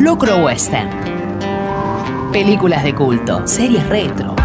[0.00, 0.88] Locro Western.
[2.30, 4.36] Películas de culto, series retro.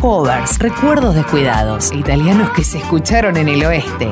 [0.00, 4.08] Covers, recuerdos descuidados, italianos que se escucharon en el oeste.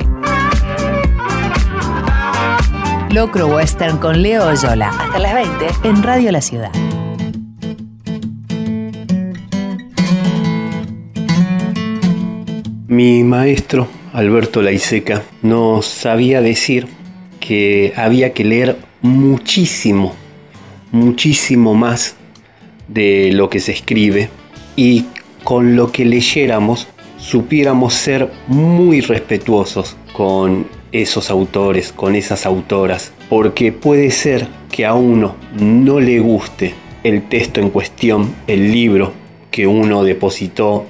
[3.11, 6.71] Locro Western con Leo Oyola, hasta las 20 en Radio La Ciudad.
[12.89, 16.89] Mi maestro, Alberto Laiseca, nos sabía decir
[17.41, 20.15] que había que leer muchísimo,
[20.93, 22.17] muchísimo más
[22.89, 24.29] de lo que se escribe
[24.77, 25.07] y
[25.45, 33.73] con lo que leyéramos supiéramos ser muy respetuosos con esos autores, con esas autoras, porque
[33.73, 39.13] puede ser que a uno no le guste el texto en cuestión, el libro
[39.51, 40.87] que uno depositó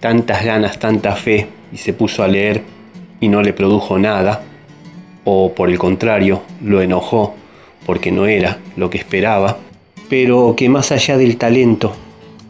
[0.00, 2.62] tantas ganas, tanta fe y se puso a leer
[3.20, 4.42] y no le produjo nada,
[5.24, 7.34] o por el contrario, lo enojó
[7.86, 9.58] porque no era lo que esperaba,
[10.10, 11.94] pero que más allá del talento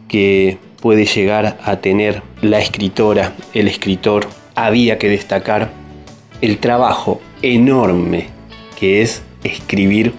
[0.09, 5.69] que puede llegar a tener la escritora, el escritor, había que destacar
[6.41, 8.27] el trabajo enorme
[8.79, 10.13] que es escribir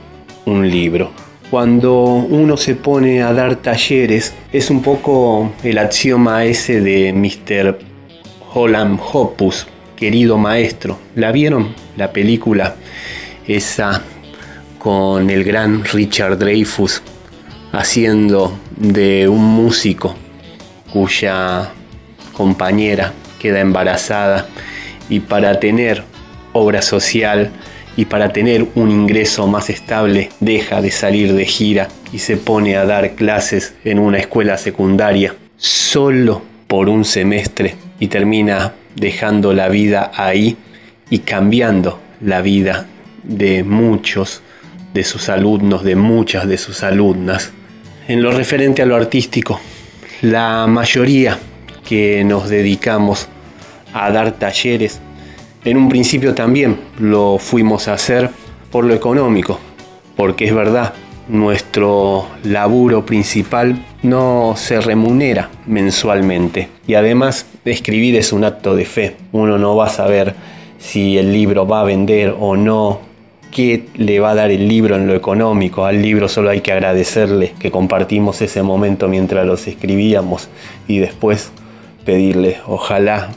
[0.47, 1.11] un libro.
[1.51, 7.79] Cuando uno se pone a dar talleres, es un poco el axioma ese de Mr.
[8.53, 10.99] Holland Hopus, querido maestro.
[11.15, 11.75] ¿La vieron?
[11.97, 12.77] La película
[13.47, 14.03] esa
[14.79, 17.03] con el gran Richard Dreyfus
[17.73, 20.15] haciendo de un músico
[20.93, 21.71] cuya
[22.33, 24.49] compañera queda embarazada.
[25.09, 26.05] Y para tener
[26.53, 27.51] obra social
[27.97, 32.77] y para tener un ingreso más estable deja de salir de gira y se pone
[32.77, 39.69] a dar clases en una escuela secundaria solo por un semestre y termina dejando la
[39.69, 40.57] vida ahí
[41.11, 42.87] y cambiando la vida
[43.25, 44.43] de muchos
[44.99, 47.53] de sus alumnos, de muchas de sus alumnas.
[48.09, 49.61] En lo referente a lo artístico,
[50.23, 51.39] la mayoría
[51.87, 53.29] que nos dedicamos
[53.93, 55.01] a dar talleres,
[55.65, 58.29] en un principio también lo fuimos a hacer
[58.73, 59.61] por lo económico,
[60.17, 60.95] porque es verdad,
[61.29, 69.17] nuestro laburo principal no se remunera mensualmente y además escribir es un acto de fe.
[69.31, 70.35] Uno no va a saber
[70.79, 73.08] si el libro va a vender o no,
[73.51, 75.85] qué le va a dar el libro en lo económico.
[75.85, 80.49] Al libro solo hay que agradecerle que compartimos ese momento mientras los escribíamos
[80.87, 81.51] y después
[82.05, 83.31] pedirle, ojalá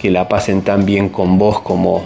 [0.00, 2.02] que la pasen tan bien con vos como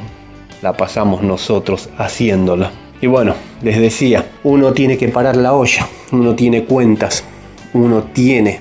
[0.63, 2.71] la pasamos nosotros haciéndola.
[3.01, 7.25] Y bueno, les decía, uno tiene que parar la olla, uno tiene cuentas,
[7.73, 8.61] uno tiene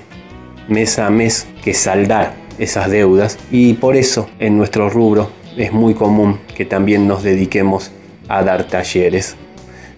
[0.68, 5.94] mes a mes que saldar esas deudas y por eso en nuestro rubro es muy
[5.94, 7.90] común que también nos dediquemos
[8.28, 9.36] a dar talleres.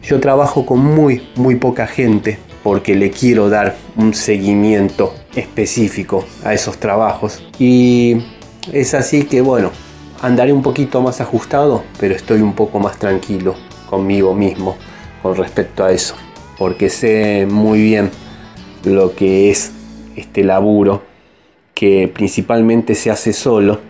[0.02, 6.54] Yo trabajo con muy, muy poca gente porque le quiero dar un seguimiento específico a
[6.54, 7.42] esos trabajos.
[7.58, 8.16] Y
[8.72, 9.70] es así que bueno,
[10.22, 13.54] andaré un poquito más ajustado, pero estoy un poco más tranquilo
[13.88, 14.76] conmigo mismo
[15.22, 16.14] con respecto a eso.
[16.58, 18.10] Porque sé muy bien
[18.84, 19.72] lo que es
[20.16, 21.02] este laburo
[21.74, 23.80] que principalmente se hace solo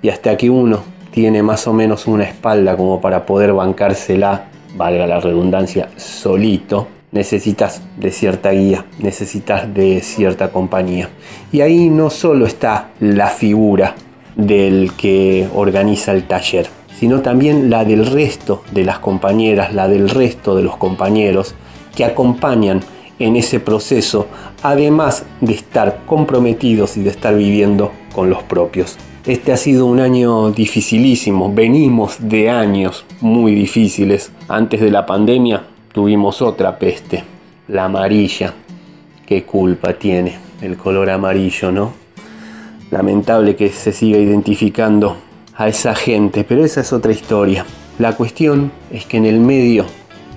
[0.00, 0.82] y hasta que uno
[1.16, 7.80] tiene más o menos una espalda como para poder bancársela, valga la redundancia, solito, necesitas
[7.96, 11.08] de cierta guía, necesitas de cierta compañía.
[11.50, 13.94] Y ahí no solo está la figura
[14.34, 16.68] del que organiza el taller,
[17.00, 21.54] sino también la del resto de las compañeras, la del resto de los compañeros
[21.96, 22.82] que acompañan
[23.18, 24.26] en ese proceso,
[24.62, 28.98] además de estar comprometidos y de estar viviendo con los propios.
[29.26, 34.30] Este ha sido un año dificilísimo, venimos de años muy difíciles.
[34.46, 37.24] Antes de la pandemia tuvimos otra peste,
[37.66, 38.54] la amarilla.
[39.26, 41.92] ¿Qué culpa tiene el color amarillo, no?
[42.92, 45.16] Lamentable que se siga identificando
[45.56, 47.66] a esa gente, pero esa es otra historia.
[47.98, 49.86] La cuestión es que en el medio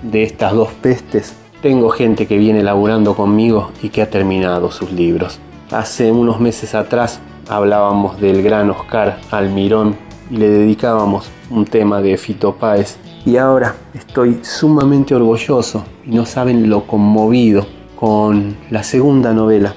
[0.02, 4.90] de estas dos pestes tengo gente que viene laburando conmigo y que ha terminado sus
[4.90, 5.38] libros.
[5.70, 7.20] Hace unos meses atrás
[7.50, 9.96] hablábamos del gran Oscar Almirón
[10.30, 12.96] y le dedicábamos un tema de Fito Páez.
[13.26, 17.66] Y ahora estoy sumamente orgulloso y no saben lo conmovido
[17.96, 19.74] con la segunda novela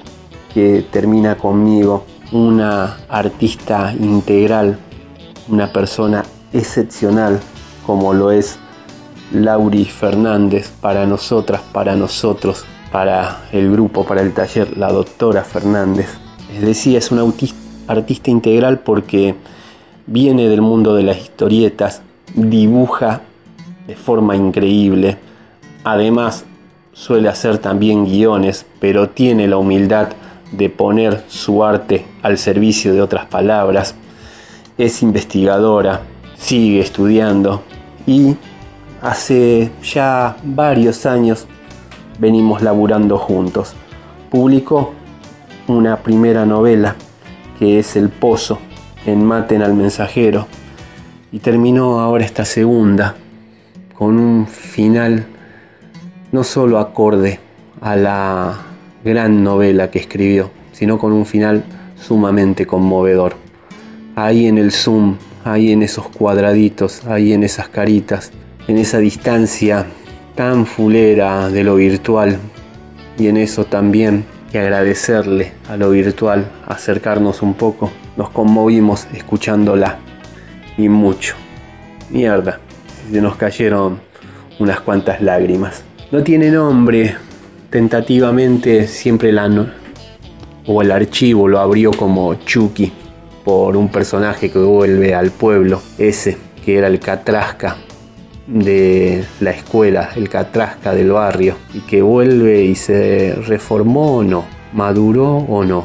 [0.54, 4.78] que termina conmigo, una artista integral,
[5.48, 7.40] una persona excepcional
[7.84, 8.56] como lo es
[9.32, 16.08] Lauri Fernández para nosotras, para nosotros, para el grupo, para el taller, la doctora Fernández.
[16.52, 19.34] Les decía, es una autista artista integral porque
[20.06, 22.02] viene del mundo de las historietas,
[22.34, 23.22] dibuja
[23.86, 25.18] de forma increíble,
[25.82, 26.44] además
[26.92, 30.08] suele hacer también guiones, pero tiene la humildad
[30.52, 33.94] de poner su arte al servicio de otras palabras.
[34.78, 36.02] Es investigadora,
[36.36, 37.62] sigue estudiando
[38.06, 38.36] y
[39.02, 41.46] hace ya varios años
[42.18, 43.74] venimos laburando juntos.
[44.30, 44.92] Publicó
[45.66, 46.96] una primera novela
[47.58, 48.58] que es El Pozo
[49.06, 50.46] en Maten al Mensajero
[51.32, 53.16] y terminó ahora esta segunda
[53.94, 55.26] con un final
[56.32, 57.38] no solo acorde
[57.80, 58.60] a la
[59.04, 61.64] gran novela que escribió, sino con un final
[61.96, 63.36] sumamente conmovedor.
[64.16, 68.32] Ahí en el zoom, ahí en esos cuadraditos, ahí en esas caritas,
[68.66, 69.86] en esa distancia
[70.34, 72.38] tan fulera de lo virtual
[73.18, 74.24] y en eso también
[74.54, 79.98] que agradecerle a lo virtual, acercarnos un poco, nos conmovimos escuchándola.
[80.78, 81.34] Y mucho.
[82.08, 82.60] Mierda,
[83.10, 83.98] se nos cayeron
[84.60, 85.82] unas cuantas lágrimas.
[86.12, 87.16] No tiene nombre,
[87.68, 89.50] tentativamente siempre la
[90.68, 92.92] o el archivo lo abrió como Chucky
[93.44, 97.76] por un personaje que vuelve al pueblo, ese que era el Catrasca
[98.46, 104.44] de la escuela, el Catrasca del barrio, y que vuelve y se reformó o no,
[104.72, 105.84] maduró o no.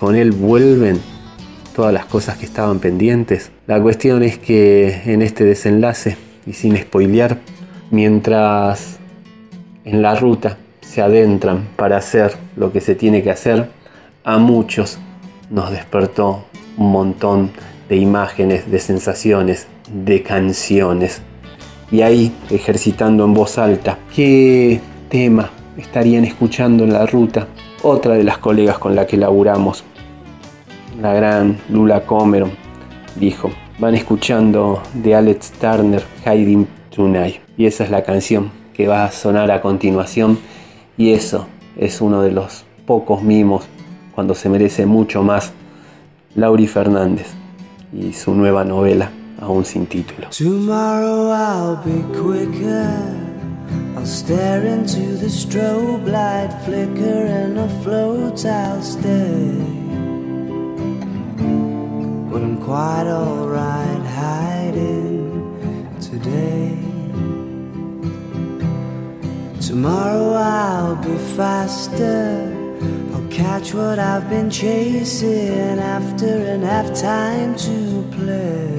[0.00, 1.00] Con él vuelven
[1.74, 3.52] todas las cosas que estaban pendientes.
[3.66, 6.16] La cuestión es que en este desenlace,
[6.46, 7.38] y sin spoilear,
[7.90, 8.98] mientras
[9.84, 13.68] en la ruta se adentran para hacer lo que se tiene que hacer,
[14.24, 14.98] a muchos
[15.50, 16.44] nos despertó
[16.76, 17.50] un montón
[17.88, 21.22] de imágenes, de sensaciones, de canciones.
[21.90, 27.48] Y ahí, ejercitando en voz alta, ¿qué tema estarían escuchando en la ruta?
[27.82, 29.84] Otra de las colegas con la que laburamos,
[31.00, 32.50] la gran Lula Comeron,
[33.16, 37.36] dijo, van escuchando de Alex Turner, Hiding Tonight.
[37.56, 40.38] Y esa es la canción que va a sonar a continuación.
[40.98, 41.46] Y eso
[41.78, 43.66] es uno de los pocos mimos
[44.14, 45.52] cuando se merece mucho más
[46.34, 47.28] Lauri Fernández
[47.92, 50.28] y su nueva novela aún sin título.
[50.30, 53.28] Tomorrow I'll be quicker.
[53.96, 59.50] I'll stare into the strobe light flicker and afloat I'll stay.
[62.30, 65.56] But I'm quite alright hiding
[66.00, 66.76] today.
[69.60, 72.54] Tomorrow I'll be faster.
[73.12, 78.77] I'll catch what I've been chasing after and have time to play.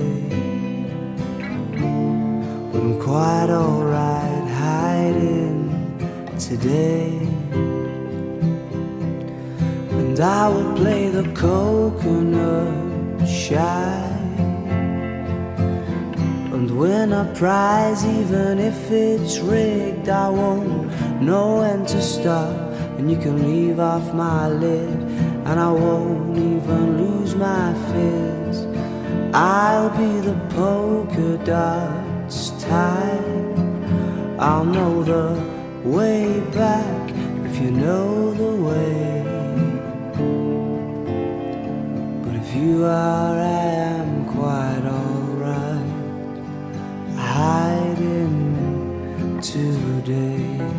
[3.10, 5.66] Quite alright hiding
[6.38, 7.18] today.
[10.00, 14.06] And I will play the coconut shy
[16.54, 20.08] and win a prize, even if it's rigged.
[20.08, 22.56] I won't know when to stop,
[23.00, 25.00] and you can leave off my lid,
[25.48, 28.68] and I won't even lose my fizz.
[29.34, 31.99] I'll be the polka dots
[34.40, 35.42] I'll know the
[35.84, 37.12] way back
[37.46, 39.24] if you know the way.
[42.24, 43.64] But if you are, I
[43.98, 45.90] am quite alright
[47.18, 48.38] hiding
[49.42, 50.79] today.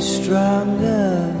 [0.00, 1.34] Stronger,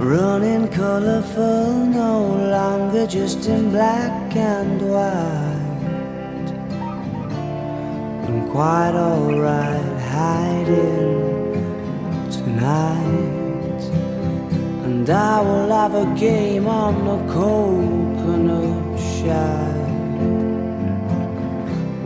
[0.00, 5.56] running colorful, no longer just in black and white.
[8.26, 11.52] I'm quite alright hiding
[12.30, 13.82] tonight,
[14.84, 19.76] and I will have a game on the coconut shine.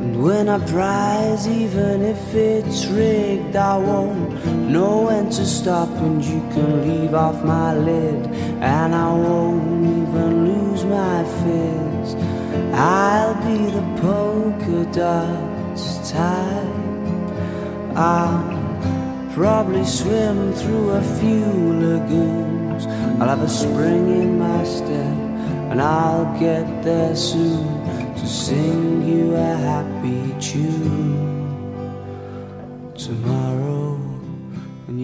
[0.01, 5.89] And when I prize, even if it's rigged, I won't know when to stop.
[5.89, 8.27] And you can leave off my lid,
[8.61, 12.15] and I won't even lose my fizz.
[12.75, 16.81] I'll be the polka dots type.
[17.97, 18.61] I'll
[19.35, 21.47] probably swim through a few
[21.85, 22.87] lagoons.
[23.21, 25.19] I'll have a spring in my step,
[25.71, 27.67] and I'll get there soon
[28.15, 31.29] to sing you a happy tune
[32.97, 33.40] tomorrow.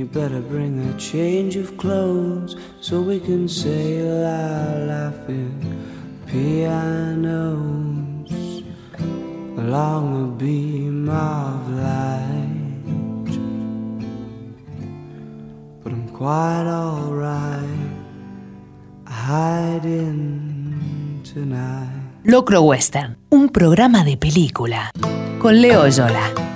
[0.07, 5.51] You better bring a change of clothes so we can sail our life in
[6.27, 7.35] pianos
[9.59, 13.35] along a beam of light.
[15.83, 17.67] But I'm quite alright,
[19.09, 20.41] hiding
[21.25, 22.23] tonight.
[22.23, 24.93] Locro Western, un programa de película
[25.41, 26.56] con Leo Yola.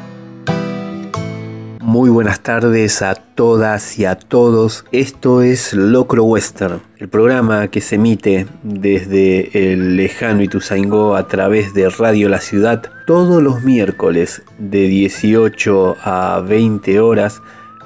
[1.83, 4.85] Muy buenas tardes a todas y a todos.
[4.93, 11.73] Esto es Locro Western, el programa que se emite desde el lejano Ituzaingó a través
[11.73, 17.41] de Radio La Ciudad todos los miércoles de 18 a 20 horas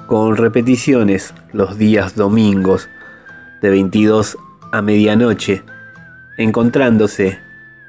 [0.07, 2.89] con repeticiones los días domingos
[3.61, 4.37] de 22
[4.73, 5.63] a medianoche,
[6.37, 7.39] encontrándose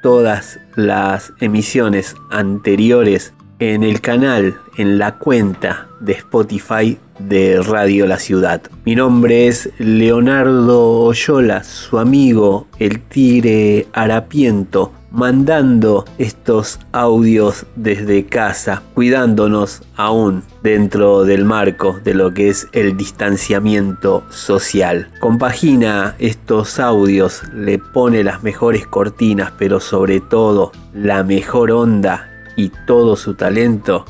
[0.05, 8.19] todas las emisiones anteriores en el canal, en la cuenta de Spotify de Radio La
[8.19, 8.61] Ciudad.
[8.85, 18.83] Mi nombre es Leonardo Oyola, su amigo el Tigre Harapiento, mandando estos audios desde casa,
[18.93, 25.09] cuidándonos aún dentro del marco de lo que es el distanciamiento social.
[25.21, 32.71] Compagina estos audios, le pone las mejores cortinas, pero sobre todo la mejor onda y
[32.87, 34.05] todo su talento,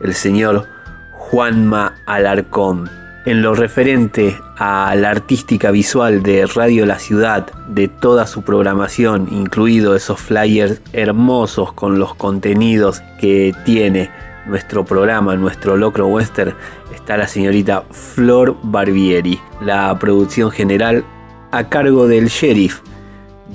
[0.00, 0.66] el señor
[1.12, 2.90] Juanma Alarcón.
[3.24, 9.28] En lo referente a la artística visual de Radio La Ciudad, de toda su programación,
[9.30, 14.10] incluido esos flyers hermosos con los contenidos que tiene
[14.46, 16.54] nuestro programa, nuestro Locro Western,
[16.92, 21.04] está la señorita Flor Barbieri, la producción general
[21.52, 22.80] a cargo del sheriff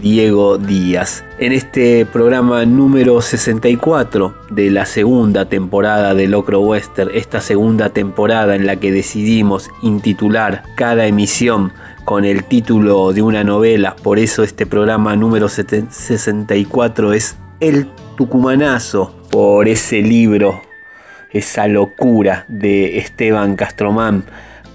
[0.02, 1.24] Diego Díaz.
[1.40, 8.56] En este programa número 64 de la segunda temporada de Locro Western, esta segunda temporada
[8.56, 11.74] en la que decidimos intitular cada emisión
[12.06, 19.16] con el título de una novela, por eso este programa número 64 es El Tucumanazo,
[19.32, 20.62] por ese libro,
[21.32, 24.24] esa locura de Esteban Castromán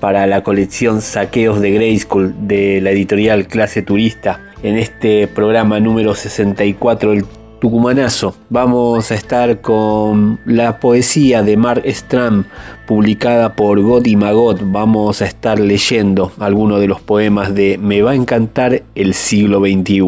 [0.01, 6.15] para la colección Saqueos de Grayskull de la editorial Clase Turista en este programa número
[6.15, 7.25] 64 el
[7.61, 8.35] Tucumanazo.
[8.49, 12.45] Vamos a estar con la poesía de Mark Stram
[12.87, 14.61] publicada por God y Magot.
[14.65, 19.61] Vamos a estar leyendo algunos de los poemas de Me va a encantar el siglo
[19.61, 20.03] XXI.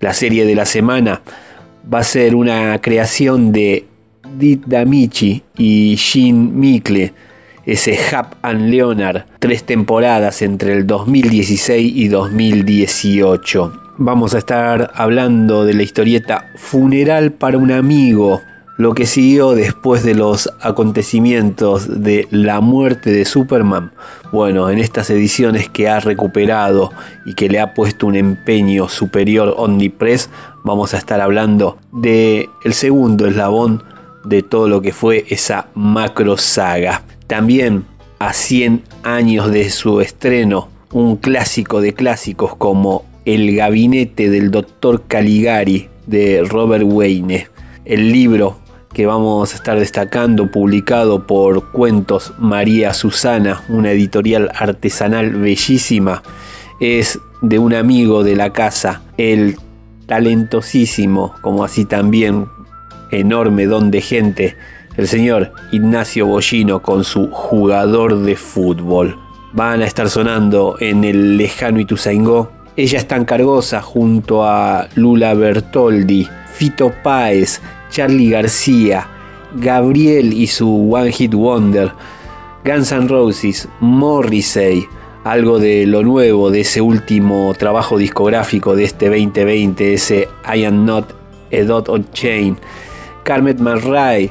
[0.00, 1.22] La serie de la semana
[1.92, 3.86] va a ser una creación de
[4.36, 7.12] Dit Damichi y Jean Mikle
[7.66, 15.66] ese Hap and Leonard, tres temporadas entre el 2016 y 2018 vamos a estar hablando
[15.66, 18.40] de la historieta Funeral para un amigo,
[18.78, 23.92] lo que siguió después de los acontecimientos de la muerte de Superman.
[24.32, 26.90] Bueno, en estas ediciones que ha recuperado
[27.26, 30.30] y que le ha puesto un empeño superior Omnipress,
[30.64, 33.84] vamos a estar hablando de el segundo eslabón
[34.24, 37.02] de todo lo que fue esa macro saga.
[37.30, 37.84] También
[38.18, 45.04] a 100 años de su estreno, un clásico de clásicos como el gabinete del doctor
[45.06, 47.46] Caligari de Robert Wayne.
[47.84, 48.58] El libro
[48.92, 56.24] que vamos a estar destacando, publicado por Cuentos María Susana, una editorial artesanal bellísima,
[56.80, 59.56] es de un amigo de la casa, el
[60.06, 62.48] talentosísimo, como así también
[63.12, 64.56] enorme don de gente,
[65.00, 69.18] el señor Ignacio Bollino con su jugador de fútbol.
[69.54, 72.52] Van a estar sonando en el lejano Ituzaingó.
[72.76, 79.08] Ella es tan cargosa junto a Lula Bertoldi, Fito Páez, Charlie García,
[79.54, 81.92] Gabriel y su One Hit Wonder,
[82.64, 84.86] Guns N' Roses, Morrissey,
[85.24, 90.84] algo de lo nuevo de ese último trabajo discográfico de este 2020, ese I Am
[90.84, 91.06] Not
[91.52, 92.58] a Dot on Chain,
[93.24, 94.30] Carmet McRae,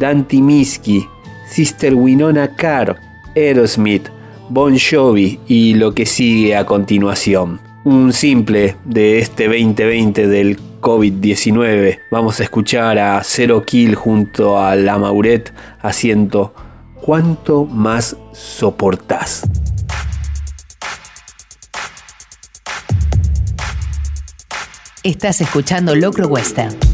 [0.00, 1.06] Dante Miski,
[1.46, 2.98] Sister Winona Carr,
[3.36, 4.08] Aerosmith,
[4.48, 7.60] Bon Jovi y lo que sigue a continuación.
[7.84, 11.98] Un simple de este 2020 del COVID-19.
[12.10, 15.52] Vamos a escuchar a Zero Kill junto a La Mauret
[15.82, 16.54] haciendo
[17.02, 19.42] ¿Cuánto más soportás?
[25.02, 26.89] Estás escuchando Locro Western.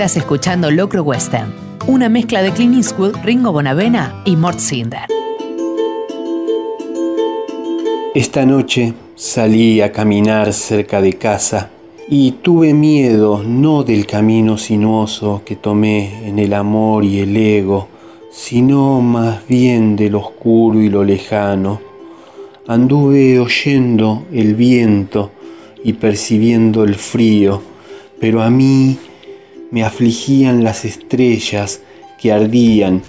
[0.00, 1.52] Estás escuchando Locro Western,
[1.86, 5.02] una mezcla de Clint Eastwood, Ringo Bonavena y Mort Cinder.
[8.14, 11.68] Esta noche salí a caminar cerca de casa
[12.08, 17.88] y tuve miedo no del camino sinuoso que tomé en el amor y el ego,
[18.32, 21.78] sino más bien de lo oscuro y lo lejano.
[22.66, 25.30] Anduve oyendo el viento
[25.84, 27.60] y percibiendo el frío,
[28.18, 28.96] pero a mí
[29.70, 31.80] me afligían las estrellas
[32.20, 33.02] que ardían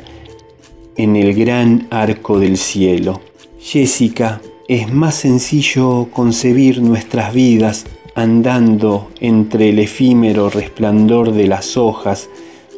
[0.95, 3.21] en el gran arco del cielo.
[3.59, 12.29] Jessica, es más sencillo concebir nuestras vidas andando entre el efímero resplandor de las hojas,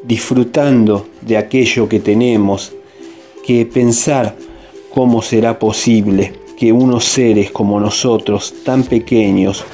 [0.03, 2.73] disfrutando de aquello que tenemos,
[3.45, 4.35] que pensar
[4.93, 9.65] cómo será posible que unos seres como nosotros, tan pequeños,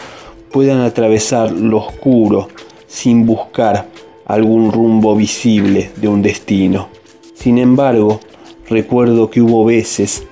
[0.52, 2.48] puedan atravesar lo oscuro
[2.90, 3.88] sin buscar
[4.26, 6.90] algún rumbo visible de un destino.
[7.36, 8.20] Sin embargo,
[8.68, 10.24] recuerdo que hubo veces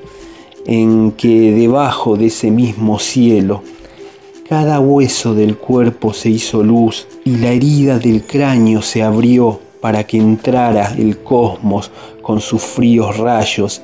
[0.65, 3.63] en que debajo de ese mismo cielo
[4.49, 10.05] cada hueso del cuerpo se hizo luz y la herida del cráneo se abrió para
[10.05, 11.91] que entrara el cosmos
[12.21, 13.81] con sus fríos rayos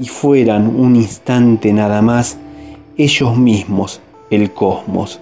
[0.00, 2.38] y fueran un instante nada más
[2.96, 5.20] ellos mismos el cosmos.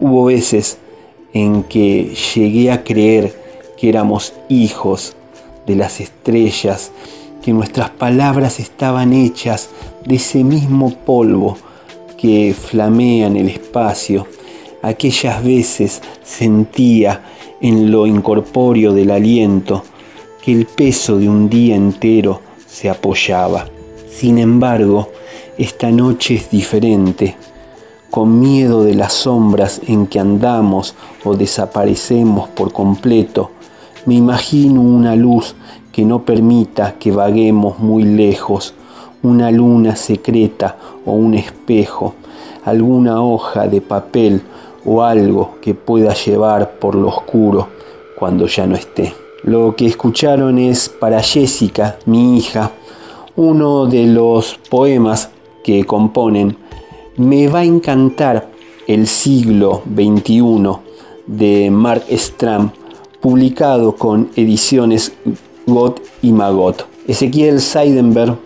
[0.00, 0.78] Hubo veces
[1.32, 3.34] en que llegué a creer
[3.76, 5.16] que éramos hijos
[5.66, 6.92] de las estrellas,
[7.42, 9.70] que nuestras palabras estaban hechas
[10.04, 11.56] de ese mismo polvo
[12.18, 14.26] que flamea en el espacio.
[14.82, 17.22] Aquellas veces sentía
[17.60, 19.84] en lo incorpóreo del aliento
[20.42, 23.68] que el peso de un día entero se apoyaba.
[24.10, 25.10] Sin embargo,
[25.58, 27.36] esta noche es diferente.
[28.10, 30.94] Con miedo de las sombras en que andamos
[31.24, 33.50] o desaparecemos por completo,
[34.06, 35.54] me imagino una luz
[35.92, 38.74] que no permita que vaguemos muy lejos
[39.22, 42.14] una luna secreta o un espejo,
[42.64, 44.42] alguna hoja de papel
[44.84, 47.68] o algo que pueda llevar por lo oscuro
[48.18, 49.14] cuando ya no esté.
[49.42, 52.72] Lo que escucharon es para Jessica, mi hija,
[53.36, 55.30] uno de los poemas
[55.64, 56.56] que componen
[57.20, 58.48] Me va a encantar
[58.86, 60.70] el siglo XXI
[61.26, 62.70] de Mark Stram,
[63.20, 65.12] publicado con ediciones
[65.66, 66.86] Got y Magot.
[67.06, 68.38] Ezequiel Seidenberg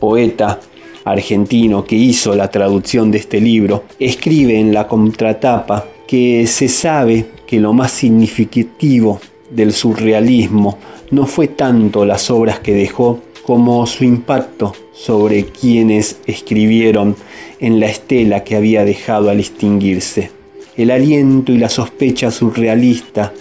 [0.00, 0.58] poeta
[1.04, 7.26] argentino que hizo la traducción de este libro, escribe en la contratapa que se sabe
[7.46, 10.78] que lo más significativo del surrealismo
[11.10, 17.16] no fue tanto las obras que dejó como su impacto sobre quienes escribieron
[17.60, 20.30] en la estela que había dejado al extinguirse.
[20.76, 23.32] El aliento y la sospecha surrealista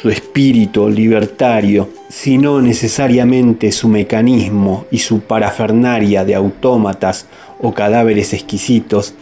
[0.00, 7.26] su espíritu libertario, sino necesariamente su mecanismo y su parafernaria de autómatas
[7.60, 9.14] o cadáveres exquisitos,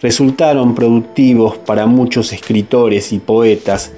[0.00, 3.92] resultaron productivos para muchos escritores y poetas,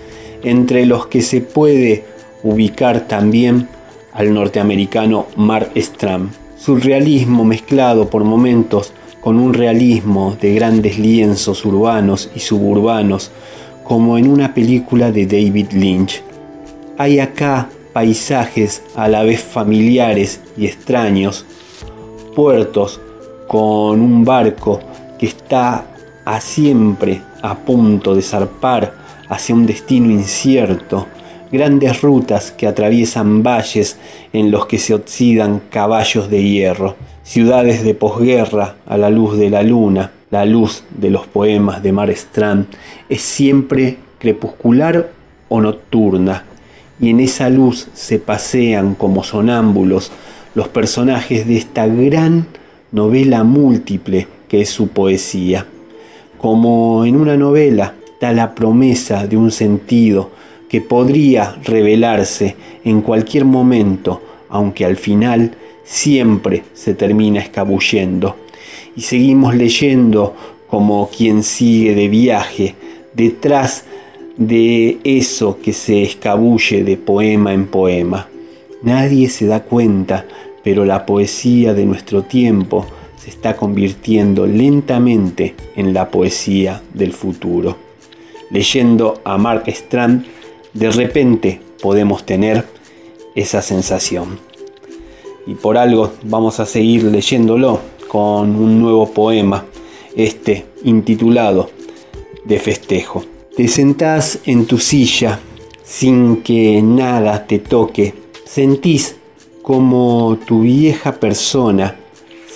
[0.44, 2.04] entre los que se puede
[2.42, 3.68] ubicar también
[4.12, 6.31] al norteamericano Mark Stram.
[6.58, 13.30] Surrealismo mezclado por momentos con un realismo de grandes lienzos urbanos y suburbanos,
[13.84, 16.22] como en una película de David Lynch.
[16.98, 21.46] Hay acá paisajes a la vez familiares y extraños,
[22.34, 23.00] puertos
[23.46, 24.80] con un barco
[25.18, 25.86] que está
[26.24, 28.94] a siempre a punto de zarpar
[29.28, 31.06] hacia un destino incierto,
[31.50, 33.98] grandes rutas que atraviesan valles
[34.32, 39.50] en los que se oxidan caballos de hierro, ciudades de posguerra a la luz de
[39.50, 42.66] la luna, la luz de los poemas de Mar Strand
[43.08, 45.11] es siempre crepuscular
[45.48, 46.44] o nocturna,
[47.00, 50.11] y en esa luz se pasean como sonámbulos
[50.54, 52.46] los personajes de esta gran
[52.92, 55.66] novela múltiple que es su poesía.
[56.38, 60.30] Como en una novela da la promesa de un sentido
[60.68, 65.52] que podría revelarse en cualquier momento, aunque al final
[65.85, 68.37] siempre se termina escabullendo
[68.94, 70.35] y seguimos leyendo
[70.68, 72.74] como quien sigue de viaje
[73.14, 73.85] detrás
[74.37, 78.28] de eso que se escabulle de poema en poema.
[78.83, 80.26] Nadie se da cuenta,
[80.62, 87.76] pero la poesía de nuestro tiempo se está convirtiendo lentamente en la poesía del futuro.
[88.50, 90.24] Leyendo a Mark Strand,
[90.72, 92.64] de repente podemos tener
[93.35, 94.38] esa sensación.
[95.46, 99.64] Y por algo vamos a seguir leyéndolo con un nuevo poema,
[100.16, 101.70] este intitulado
[102.44, 103.24] De festejo.
[103.57, 105.40] Te sentás en tu silla,
[105.83, 109.16] sin que nada te toque, sentís
[109.62, 111.96] como tu vieja persona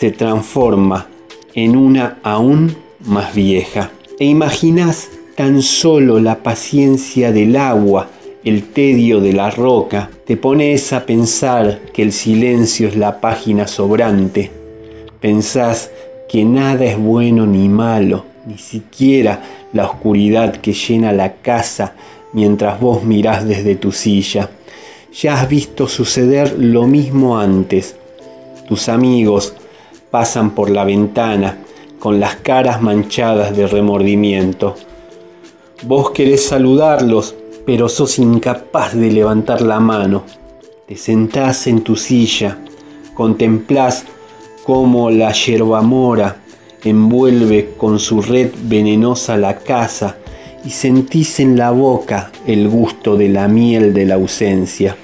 [0.03, 1.09] se transforma
[1.55, 3.91] en una aún más vieja.
[4.19, 8.09] E imaginás tan solo la paciencia del agua,
[8.45, 13.67] el tedio de la roca, te pones a pensar que el silencio es la página
[13.67, 14.51] sobrante.
[15.21, 15.91] Pensás
[16.29, 19.43] que nada es bueno ni malo, ni siquiera
[19.73, 21.95] la oscuridad que llena la casa
[22.33, 24.51] mientras vos mirás desde tu silla.
[25.13, 27.97] Ya has visto suceder lo mismo antes.
[28.67, 29.55] Tus amigos
[30.11, 31.59] pasan por la ventana
[31.99, 34.75] con las caras manchadas de remordimiento.
[35.85, 37.35] Vos querés saludarlos,
[37.67, 40.23] pero sos incapaz de levantar la mano.
[40.87, 42.57] Te sentás en tu silla,
[43.15, 44.05] contemplás
[44.63, 46.37] cómo la yerbamora
[46.85, 50.19] envuelve con su red venenosa la casa
[50.65, 54.97] y sentís en la boca el gusto de la miel de la ausencia.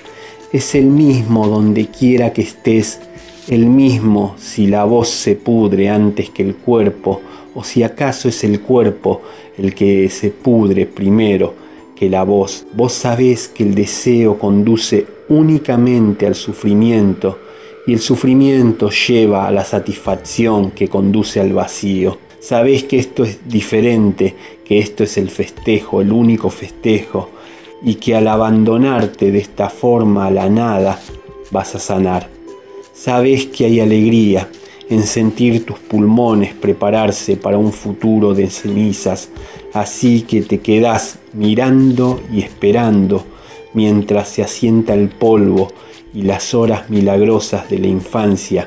[0.53, 3.01] Es el mismo donde quiera que estés,
[3.49, 7.21] el mismo si la voz se pudre antes que el cuerpo,
[7.57, 9.23] o si acaso es el cuerpo
[9.59, 11.55] el que se pudre primero
[11.95, 12.65] que la voz.
[12.75, 17.39] Vos sabés que el deseo conduce únicamente al sufrimiento,
[17.87, 22.19] y el sufrimiento lleva a la satisfacción que conduce al vacío.
[22.39, 27.31] Sabés que esto es diferente, que esto es el festejo, el único festejo,
[27.83, 31.01] y que al abandonarte de esta forma a la nada
[31.51, 32.29] vas a sanar.
[32.93, 34.49] Sabes que hay alegría
[34.91, 39.29] en sentir tus pulmones prepararse para un futuro de cenizas,
[39.73, 43.25] así que te quedas mirando y esperando
[43.75, 45.69] mientras se asienta el polvo
[46.15, 48.67] y las horas milagrosas de la infancia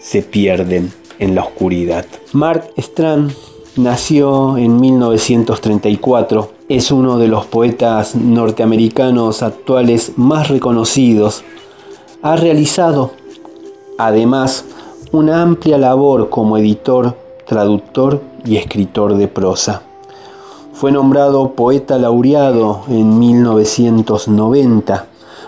[0.00, 2.06] se pierden en la oscuridad.
[2.32, 3.32] Mark Strand
[3.76, 11.44] nació en 1934, es uno de los poetas norteamericanos actuales más reconocidos.
[12.22, 13.12] Ha realizado
[13.98, 14.64] además
[15.12, 19.82] una amplia labor como editor, traductor y escritor de prosa.
[20.72, 25.06] Fue nombrado poeta laureado en 1990.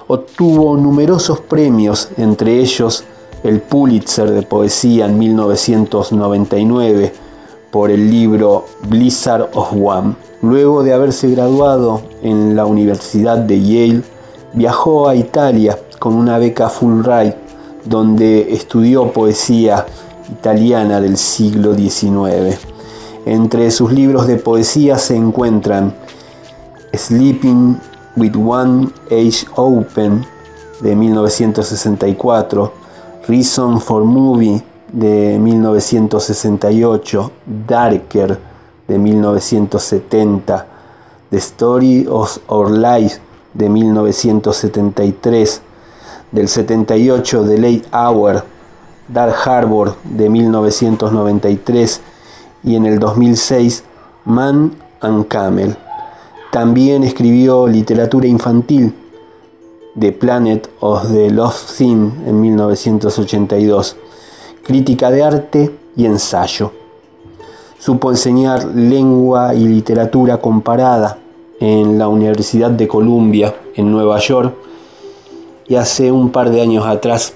[0.09, 3.05] Obtuvo numerosos premios, entre ellos
[3.45, 7.13] el Pulitzer de Poesía en 1999
[7.71, 10.17] por el libro Blizzard of One.
[10.43, 14.03] Luego de haberse graduado en la Universidad de Yale,
[14.55, 17.42] viajó a Italia con una beca Fulbright
[17.85, 19.87] donde estudió poesía
[20.31, 22.59] italiana del siglo XIX.
[23.27, 25.95] Entre sus libros de poesía se encuentran
[26.95, 27.79] Sleeping
[28.17, 30.25] with One Age Open
[30.81, 32.73] de 1964,
[33.29, 37.31] Reason for Movie de 1968,
[37.67, 38.39] Darker
[38.89, 40.67] de 1970,
[41.31, 43.21] The Story of Our Life
[43.55, 45.63] de 1973,
[46.33, 48.45] del 78 The Late Hour,
[49.09, 52.01] Dark Harbor de 1993
[52.65, 53.85] y en el 2006
[54.25, 55.77] Man and Camel.
[56.51, 58.95] También escribió literatura infantil
[59.99, 63.97] The Planet of the Lost Thing en 1982,
[64.65, 66.73] crítica de arte y ensayo.
[67.79, 71.19] Supo enseñar lengua y literatura comparada
[71.61, 74.55] en la Universidad de Columbia en Nueva York
[75.69, 77.35] y hace un par de años atrás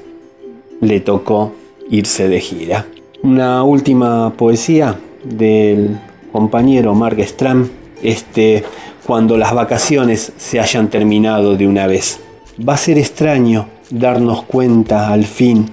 [0.81, 1.53] le tocó
[1.91, 2.87] irse de gira.
[3.23, 5.99] Una última poesía del
[6.33, 7.69] compañero Mark Stram,
[8.03, 8.65] este,
[9.07, 12.21] cuando las vacaciones se hayan terminado de una vez.
[12.57, 15.71] Va a ser extraño darnos cuenta al fin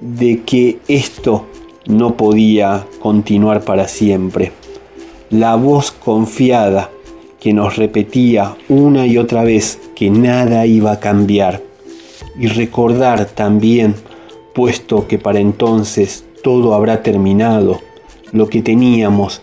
[0.00, 1.46] de que esto
[1.86, 4.52] no podía continuar para siempre.
[5.30, 6.90] La voz confiada
[7.40, 11.60] que nos repetía una y otra vez que nada iba a cambiar
[12.38, 13.94] y recordar también,
[14.54, 17.80] puesto que para entonces todo habrá terminado,
[18.32, 19.42] lo que teníamos,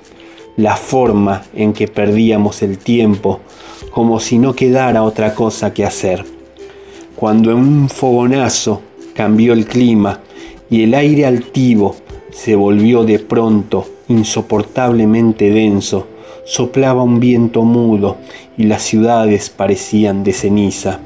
[0.57, 3.39] la forma en que perdíamos el tiempo,
[3.91, 6.25] como si no quedara otra cosa que hacer.
[7.15, 8.81] Cuando en un fogonazo
[9.13, 10.19] cambió el clima
[10.69, 11.95] y el aire altivo
[12.31, 16.07] se volvió de pronto insoportablemente denso,
[16.45, 18.17] soplaba un viento mudo
[18.57, 20.99] y las ciudades parecían de ceniza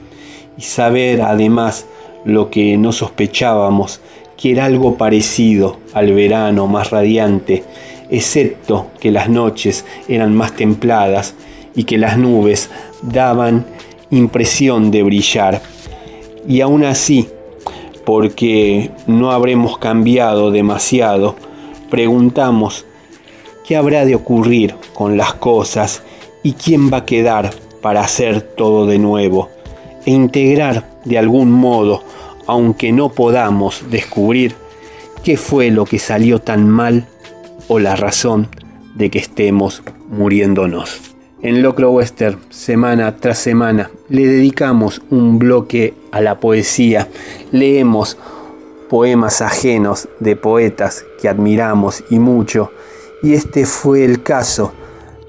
[0.57, 1.85] y saber además
[2.25, 4.01] lo que no sospechábamos,
[4.37, 7.63] que era algo parecido al verano más radiante,
[8.09, 11.35] excepto que las noches eran más templadas
[11.75, 12.69] y que las nubes
[13.01, 13.65] daban
[14.09, 15.61] impresión de brillar.
[16.47, 17.27] Y aún así,
[18.05, 21.35] porque no habremos cambiado demasiado,
[21.89, 22.85] preguntamos
[23.65, 26.03] qué habrá de ocurrir con las cosas
[26.43, 29.49] y quién va a quedar para hacer todo de nuevo
[30.05, 32.03] e integrar de algún modo,
[32.47, 34.55] aunque no podamos descubrir
[35.23, 37.07] qué fue lo que salió tan mal
[37.67, 38.49] o la razón
[38.95, 41.13] de que estemos muriéndonos.
[41.41, 47.09] En Locro Western, semana tras semana, le dedicamos un bloque a la poesía.
[47.51, 48.17] Leemos
[48.89, 52.71] poemas ajenos de poetas que admiramos y mucho.
[53.21, 54.71] Y este fue el caso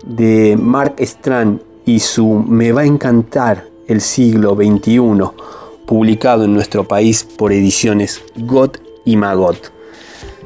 [0.05, 5.01] de Mark Strand y su Me va a encantar el siglo XXI,
[5.87, 9.73] publicado en nuestro país por ediciones Got y Magot.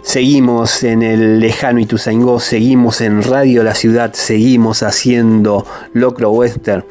[0.02, 6.84] Seguimos en el lejano Ituzaingó, seguimos en Radio La Ciudad, seguimos haciendo Locro Western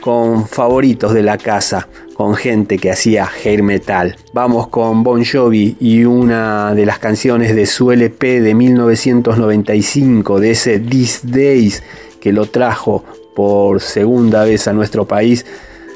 [0.00, 4.16] con favoritos de la casa, con gente que hacía hair metal.
[4.34, 10.50] Vamos con Bon Jovi y una de las canciones de su LP de 1995, de
[10.50, 11.82] ese These Days,
[12.20, 13.02] que lo trajo
[13.34, 15.46] por segunda vez a nuestro país,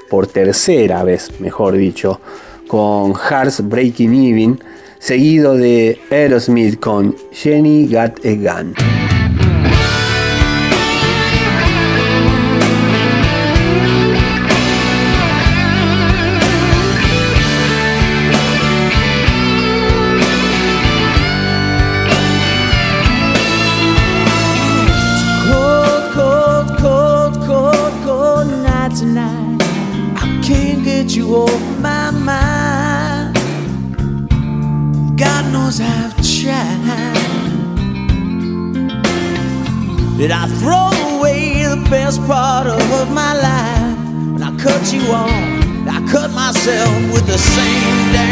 [0.08, 2.20] por tercera vez, mejor dicho,
[2.66, 4.60] con Hearts Breaking Even,
[4.98, 9.07] seguido de Aerosmith con Jenny Got a Gun.
[46.68, 48.27] With the same damn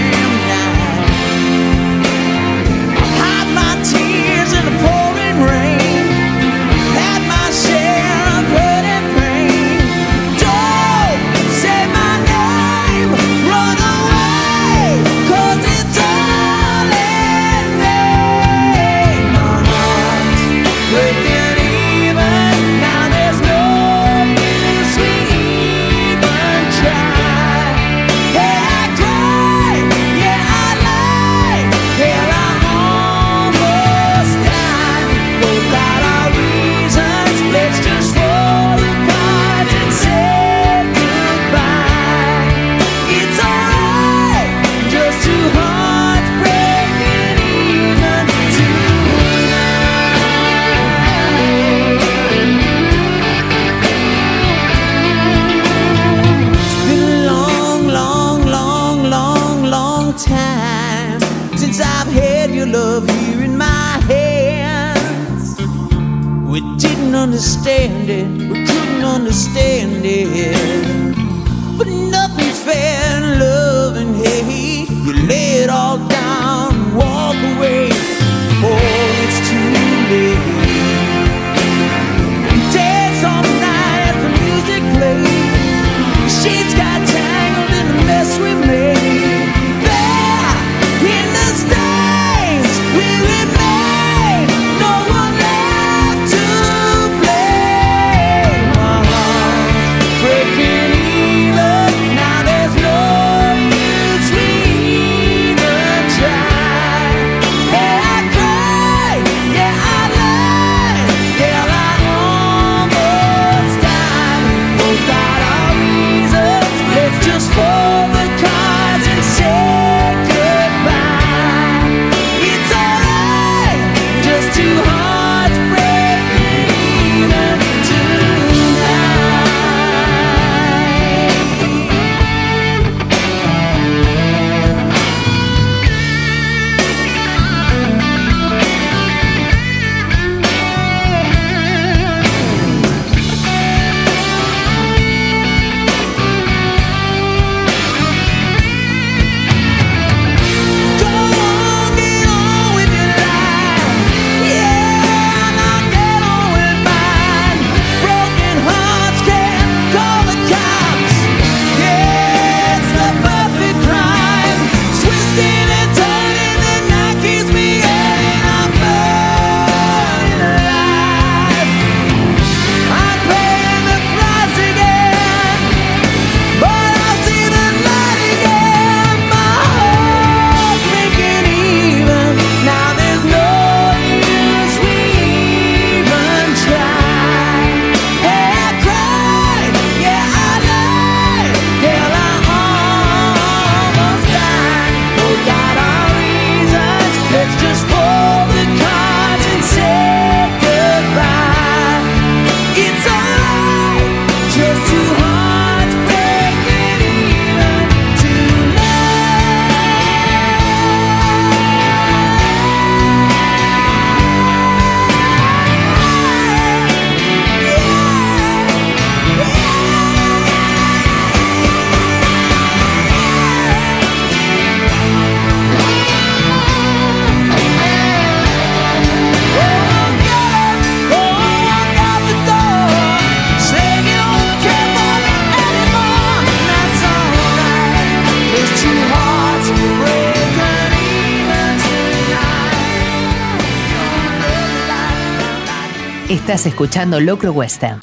[246.57, 248.01] Estás escuchando Locro Western.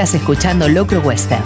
[0.00, 1.42] Estás escuchando Locro Western,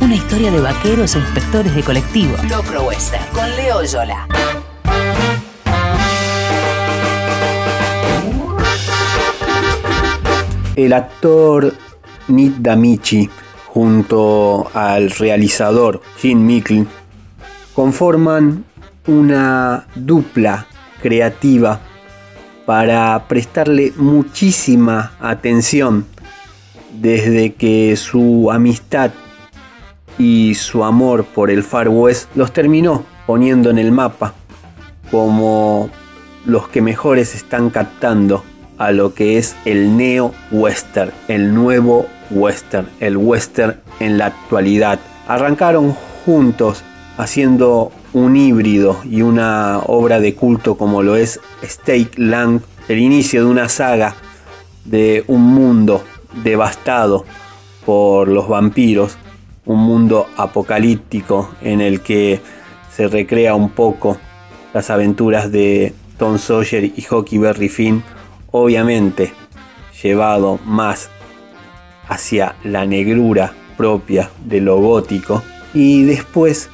[0.00, 2.34] una historia de vaqueros e inspectores de colectivo.
[2.50, 4.26] Locro Western, con Leo Yola.
[10.74, 11.72] El actor
[12.26, 13.30] Nick Damichi
[13.68, 16.86] junto al realizador Jim Mickle
[17.72, 18.64] conforman
[19.06, 20.66] una dupla
[21.00, 21.78] creativa
[22.66, 26.11] para prestarle muchísima atención
[27.02, 29.10] desde que su amistad
[30.18, 34.34] y su amor por el Far West los terminó poniendo en el mapa
[35.10, 35.90] como
[36.46, 38.44] los que mejores están captando
[38.78, 45.00] a lo que es el neo western, el nuevo western, el western en la actualidad.
[45.26, 45.92] Arrancaron
[46.24, 46.84] juntos
[47.18, 53.44] haciendo un híbrido y una obra de culto como lo es Stake Lang, el inicio
[53.44, 54.14] de una saga
[54.84, 56.02] de un mundo
[56.42, 57.24] devastado
[57.84, 59.16] por los vampiros,
[59.64, 62.40] un mundo apocalíptico en el que
[62.94, 64.16] se recrea un poco
[64.74, 68.02] las aventuras de Tom Sawyer y Huckleberry Finn,
[68.50, 69.32] obviamente
[70.02, 71.10] llevado más
[72.08, 75.42] hacia la negrura propia de lo gótico
[75.74, 76.68] y después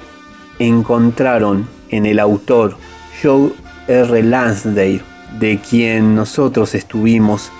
[0.58, 2.76] encontraron en el autor
[3.22, 3.52] Joe
[3.86, 4.22] R.
[4.22, 5.00] Lansdale,
[5.38, 7.50] de quien nosotros estuvimos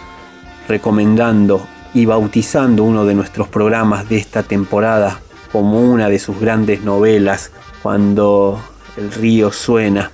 [0.69, 5.21] recomendando y bautizando uno de nuestros programas de esta temporada
[5.53, 7.51] como una de sus grandes novelas,
[7.83, 8.61] cuando
[8.97, 10.11] el río suena,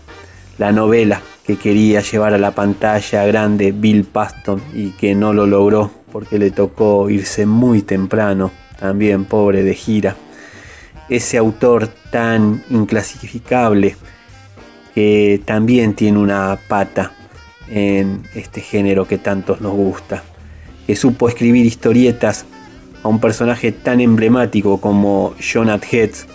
[0.59, 5.47] la novela que quería llevar a la pantalla grande Bill Paston y que no lo
[5.47, 10.16] logró porque le tocó irse muy temprano, también pobre de gira.
[11.09, 13.97] Ese autor tan inclasificable
[14.95, 17.12] que también tiene una pata
[17.68, 20.22] en este género que tantos nos gusta
[20.87, 22.47] que supo escribir historietas
[23.03, 26.26] a un personaje tan emblemático como Jonathan Heads,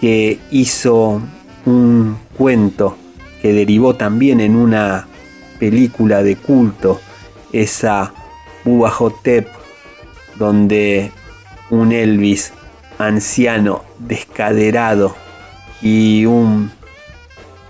[0.00, 1.20] que hizo
[1.66, 2.96] un cuento
[3.42, 5.06] que derivó también en una
[5.58, 7.00] película de culto,
[7.52, 8.12] esa
[8.64, 9.48] Bubba Hotep,
[10.36, 11.10] donde
[11.70, 12.52] un Elvis
[12.98, 15.14] anciano descaderado
[15.82, 16.70] y un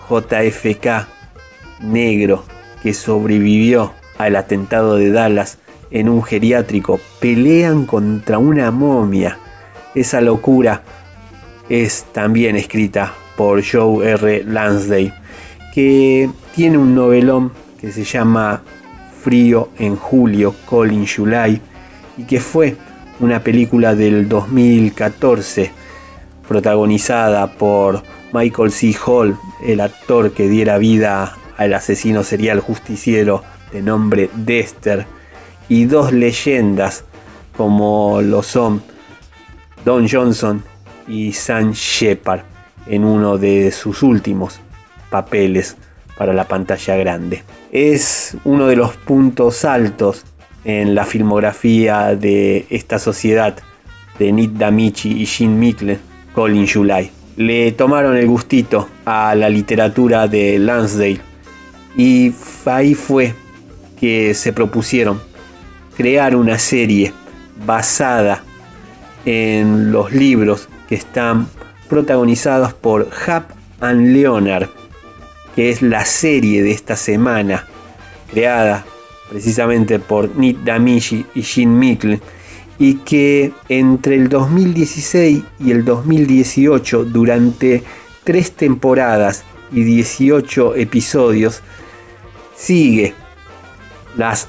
[0.08, 1.06] JFK
[1.80, 2.44] negro
[2.82, 5.58] que sobrevivió al atentado de Dallas
[5.90, 9.38] en un geriátrico, pelean contra una momia.
[9.94, 10.82] Esa locura
[11.68, 14.44] es también escrita por Joe R.
[14.44, 15.12] Lansdale,
[15.74, 18.62] que tiene un novelón que se llama
[19.22, 21.60] Frío en Julio, Cold in July,
[22.16, 22.76] y que fue
[23.20, 25.70] una película del 2014
[26.46, 28.94] protagonizada por Michael C.
[29.06, 35.06] Hall, el actor que diera vida al asesino serial justiciero de nombre Dexter,
[35.68, 37.04] y dos leyendas
[37.56, 38.82] como lo son
[39.84, 40.62] Don Johnson
[41.06, 42.40] y Sam Shepard
[42.86, 44.60] en uno de sus últimos
[45.10, 45.76] papeles
[46.16, 47.42] para la pantalla grande.
[47.70, 50.24] Es uno de los puntos altos
[50.64, 53.56] en la filmografía de esta sociedad
[54.18, 55.98] de Nick Damichi y Jim Mickle,
[56.34, 57.10] Colin July.
[57.36, 61.20] Le tomaron el gustito a la literatura de Lansdale
[61.96, 62.32] y
[62.64, 63.34] ahí fue
[63.98, 65.20] que se propusieron
[65.96, 67.12] crear una serie
[67.64, 68.42] basada
[69.24, 71.48] en los libros que están
[71.88, 74.68] protagonizados por Hap and Leonard,
[75.54, 77.66] que es la serie de esta semana,
[78.30, 78.84] creada
[79.30, 82.20] precisamente por Nick Damichi y Jim Mickle,
[82.78, 87.82] y que entre el 2016 y el 2018, durante
[88.24, 91.62] tres temporadas y 18 episodios,
[92.56, 93.14] sigue
[94.16, 94.48] las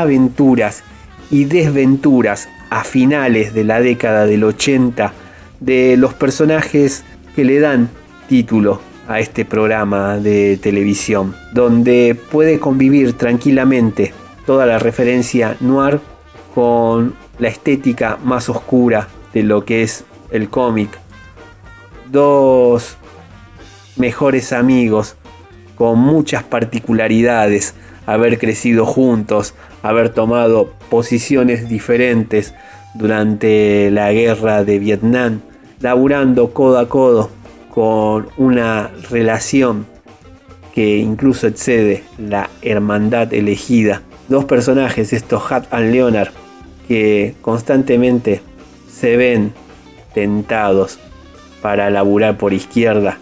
[0.00, 0.82] aventuras
[1.30, 5.12] y desventuras a finales de la década del 80
[5.60, 7.88] de los personajes que le dan
[8.28, 14.12] título a este programa de televisión, donde puede convivir tranquilamente
[14.46, 16.00] toda la referencia noir
[16.54, 20.90] con la estética más oscura de lo que es el cómic.
[22.10, 22.96] Dos
[23.96, 25.16] mejores amigos
[25.76, 27.74] con muchas particularidades,
[28.06, 29.54] haber crecido juntos,
[29.84, 32.54] haber tomado posiciones diferentes
[32.94, 35.42] durante la guerra de Vietnam,
[35.80, 37.28] laburando codo a codo
[37.68, 39.84] con una relación
[40.72, 44.00] que incluso excede la hermandad elegida.
[44.28, 46.30] Dos personajes, estos Hat and Leonard,
[46.88, 48.40] que constantemente
[48.90, 49.52] se ven
[50.14, 50.98] tentados
[51.60, 53.18] para laburar por izquierda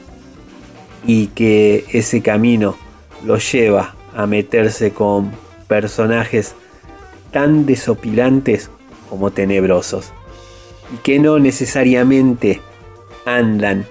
[1.04, 2.76] y que ese camino
[3.26, 5.41] los lleva a meterse con
[5.72, 6.54] personajes
[7.30, 8.68] tan desopilantes
[9.08, 10.12] como tenebrosos
[10.92, 12.60] y que no necesariamente
[13.24, 13.86] andan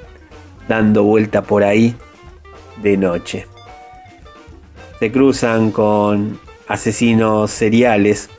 [0.68, 1.96] dando vuelta por ahí
[2.84, 3.48] de noche.
[5.00, 8.30] Se cruzan con asesinos seriales,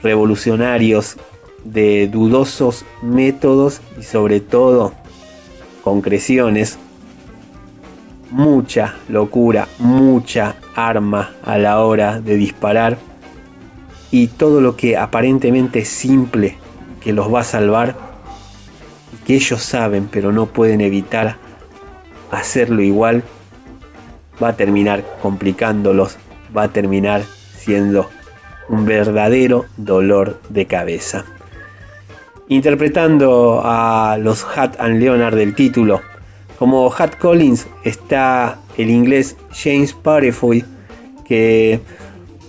[0.00, 1.16] revolucionarios
[1.64, 4.92] de dudosos métodos y sobre todo
[5.82, 6.78] concreciones,
[8.32, 12.96] mucha locura, mucha arma a la hora de disparar
[14.10, 16.56] y todo lo que aparentemente es simple
[17.00, 17.94] que los va a salvar
[19.12, 21.36] y que ellos saben pero no pueden evitar
[22.30, 23.22] hacerlo igual
[24.42, 26.16] va a terminar complicándolos,
[26.56, 27.22] va a terminar
[27.54, 28.08] siendo
[28.68, 31.26] un verdadero dolor de cabeza.
[32.48, 36.00] Interpretando a los Hat and Leonard del título,
[36.62, 40.64] como Hat Collins está el inglés James Purefoy,
[41.26, 41.80] que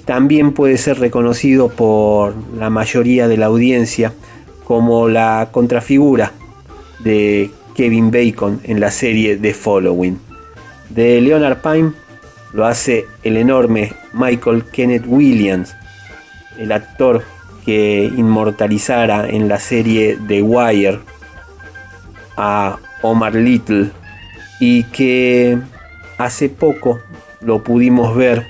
[0.05, 4.13] también puede ser reconocido por la mayoría de la audiencia
[4.65, 6.31] como la contrafigura
[6.99, 10.19] de Kevin Bacon en la serie The Following.
[10.91, 11.93] De Leonard Pine
[12.53, 15.73] lo hace el enorme Michael Kenneth Williams,
[16.59, 17.23] el actor
[17.65, 20.99] que inmortalizara en la serie The Wire
[22.37, 24.02] a Omar Little
[24.65, 25.57] y que
[26.17, 27.01] hace poco
[27.41, 28.47] lo pudimos ver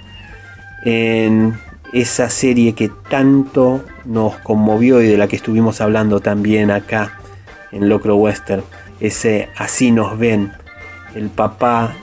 [0.86, 1.56] en
[1.92, 7.18] esa serie que tanto nos conmovió y de la que estuvimos hablando también acá
[7.72, 8.64] en Locro Western,
[9.00, 10.52] ese Así nos ven,
[11.16, 11.96] el papá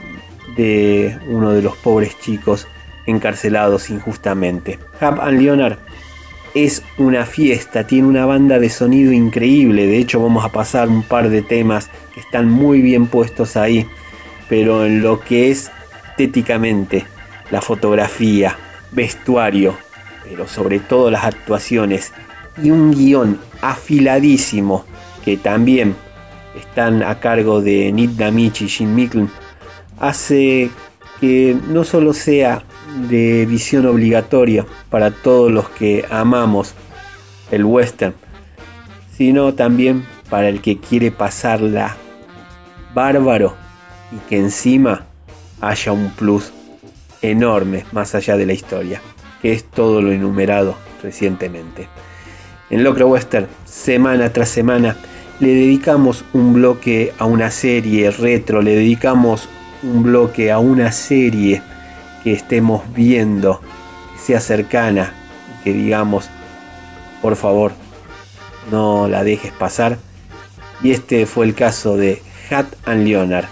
[0.56, 2.66] de uno de los pobres chicos
[3.06, 4.80] encarcelados injustamente.
[5.00, 5.78] Hap and Leonard
[6.54, 11.02] es una fiesta, tiene una banda de sonido increíble, de hecho vamos a pasar un
[11.02, 13.86] par de temas que están muy bien puestos ahí,
[14.48, 15.70] pero en lo que es
[16.10, 17.06] estéticamente,
[17.50, 18.56] la fotografía,
[18.92, 19.76] vestuario,
[20.28, 22.12] pero sobre todo las actuaciones
[22.62, 24.84] y un guion afiladísimo
[25.24, 25.94] que también
[26.58, 29.26] están a cargo de Nick Damichi y Jim Mickle,
[29.98, 30.70] hace
[31.20, 32.62] que no solo sea
[33.08, 36.74] de visión obligatoria para todos los que amamos
[37.50, 38.14] el western,
[39.16, 41.96] sino también para el que quiere pasarla
[42.94, 43.54] bárbaro
[44.12, 45.06] y que encima
[45.60, 46.52] haya un plus
[47.22, 49.00] enorme más allá de la historia,
[49.42, 51.88] que es todo lo enumerado recientemente.
[52.70, 54.96] En Locro Western, semana tras semana,
[55.40, 59.48] le dedicamos un bloque a una serie retro, le dedicamos
[59.82, 61.62] un bloque a una serie
[62.22, 63.60] que estemos viendo,
[64.12, 65.12] que sea cercana,
[65.64, 66.28] que digamos,
[67.22, 67.72] por favor,
[68.70, 69.98] no la dejes pasar.
[70.82, 73.46] Y este fue el caso de Hat and Leonard,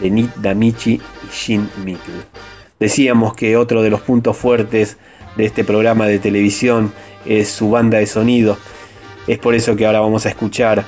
[0.00, 2.24] de Nick Damichi y Jim Mikkel.
[2.78, 4.96] Decíamos que otro de los puntos fuertes
[5.36, 6.92] de este programa de televisión
[7.26, 8.56] es su banda de sonido.
[9.26, 10.84] Es por eso que ahora vamos a escuchar,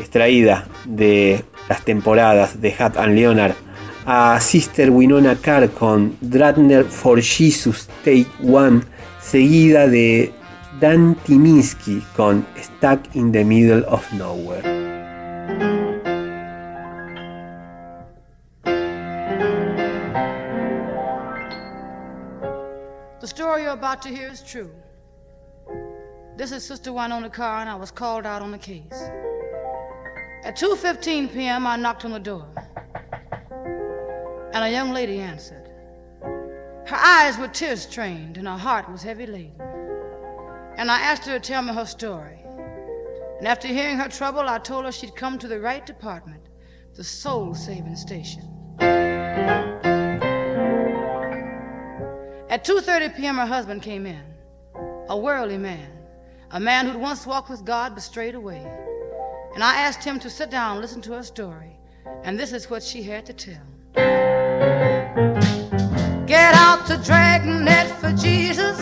[0.00, 3.54] extraída de las temporadas de Hat and Leonard,
[4.10, 8.80] a Sister Winona Carr con Dratner for Jesus Take One,
[9.20, 10.32] seguida de
[10.80, 14.62] Dan Timinsky con Stuck in the Middle of Nowhere.
[23.20, 24.70] The story you're about to hear is true.
[26.38, 29.10] This is Sister Winona Carr, and I was called out on the case.
[30.44, 32.46] At 2:15 p.m., I knocked on the door
[34.52, 35.68] and a young lady answered.
[36.86, 39.60] Her eyes were tear strained and her heart was heavy laden.
[40.76, 42.38] And I asked her to tell me her story.
[43.38, 46.42] And after hearing her trouble, I told her she'd come to the right department,
[46.94, 48.42] the soul saving station.
[52.50, 54.24] At 2:30 p.m., her husband came in,
[55.08, 55.90] a worldly man,
[56.50, 58.66] a man who'd once walked with God but strayed away.
[59.54, 61.78] And I asked him to sit down and listen to her story,
[62.24, 64.37] and this is what she had to tell.
[66.26, 68.78] Get out the dragnet for Jesus.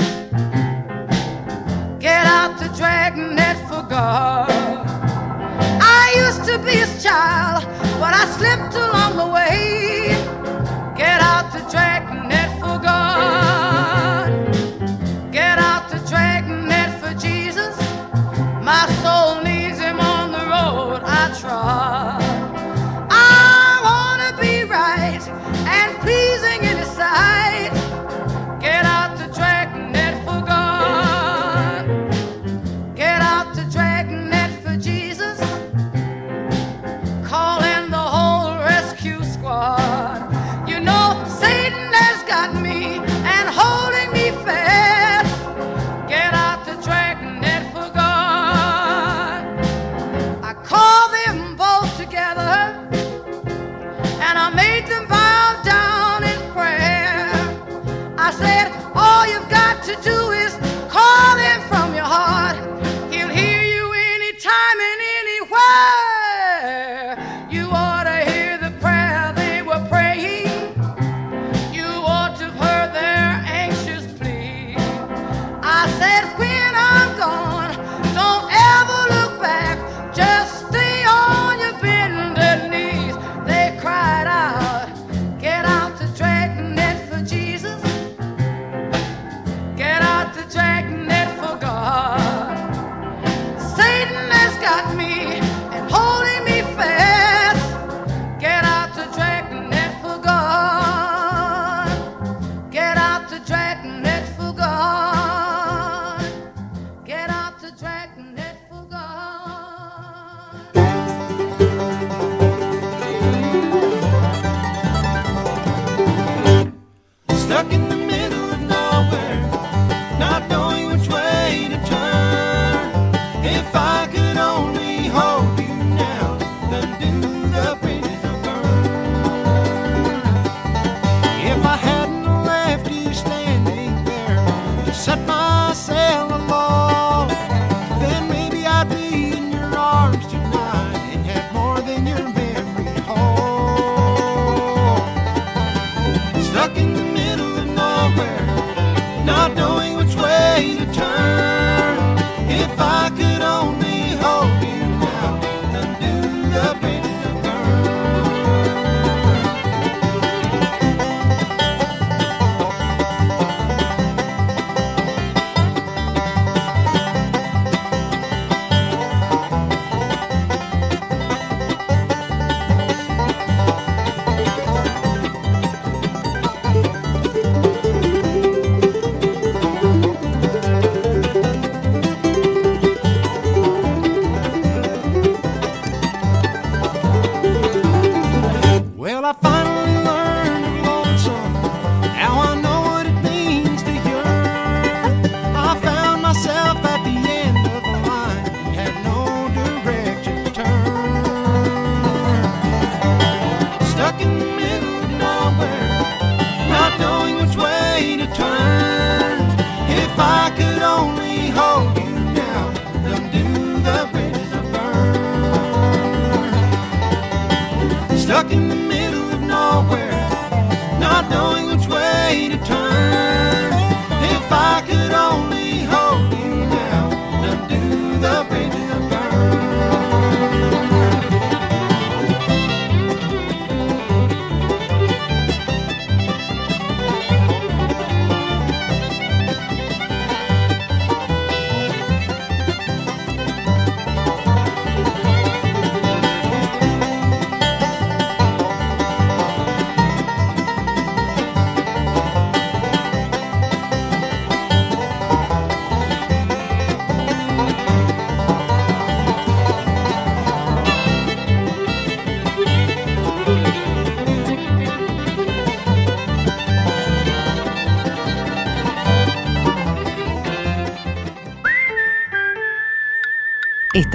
[1.99, 4.51] Get out the dragnet for God.
[5.81, 7.65] I used to be his child,
[8.01, 10.16] but I slipped along the way.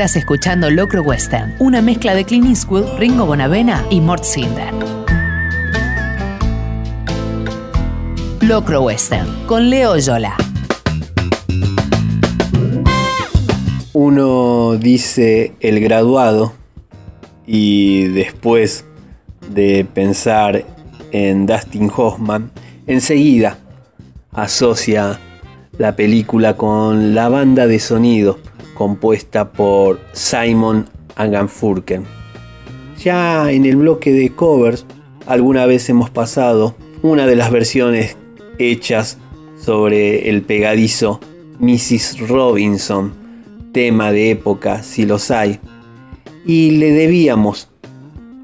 [0.01, 4.73] Estás escuchando Locro Western, una mezcla de Clint Eastwood, Ringo Bonavena y Mort Sinder.
[8.41, 10.35] Locro Western, con Leo Yola.
[13.93, 16.53] Uno dice el graduado
[17.45, 18.85] y después
[19.51, 20.65] de pensar
[21.11, 22.49] en Dustin Hoffman,
[22.87, 23.59] enseguida
[24.31, 25.19] asocia
[25.77, 28.39] la película con la banda de sonido
[28.81, 32.03] compuesta por Simon Aganfurken.
[32.97, 34.87] Ya en el bloque de covers
[35.27, 36.73] alguna vez hemos pasado
[37.03, 38.17] una de las versiones
[38.57, 39.19] hechas
[39.63, 41.19] sobre el pegadizo
[41.59, 42.27] Mrs.
[42.27, 43.13] Robinson,
[43.71, 45.59] tema de época si los hay,
[46.43, 47.69] y le debíamos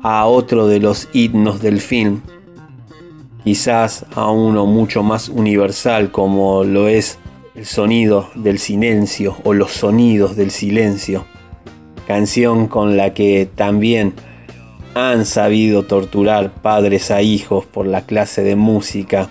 [0.03, 2.21] a otro de los himnos del film,
[3.43, 7.17] quizás a uno mucho más universal como lo es
[7.57, 11.25] el sonido del silencio o los sonidos del silencio,
[12.05, 14.13] canción con la que también
[14.93, 19.29] han sabido torturar padres a hijos por la clase de música,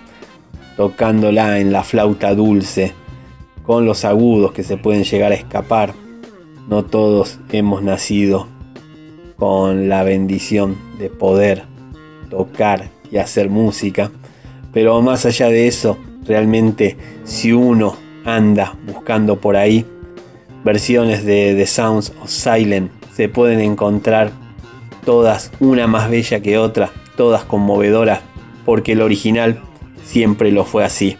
[0.75, 2.93] tocándola en la flauta dulce,
[3.63, 5.93] con los agudos que se pueden llegar a escapar.
[6.67, 8.47] No todos hemos nacido
[9.37, 11.63] con la bendición de poder
[12.29, 14.11] tocar y hacer música,
[14.73, 15.97] pero más allá de eso,
[16.27, 17.95] Realmente si uno
[18.27, 19.85] anda buscando por ahí
[20.63, 24.31] versiones de The Sounds of Silent, se pueden encontrar
[25.05, 28.19] todas, una más bella que otra, todas conmovedoras,
[28.65, 29.61] porque el original
[30.03, 31.17] siempre lo fue así,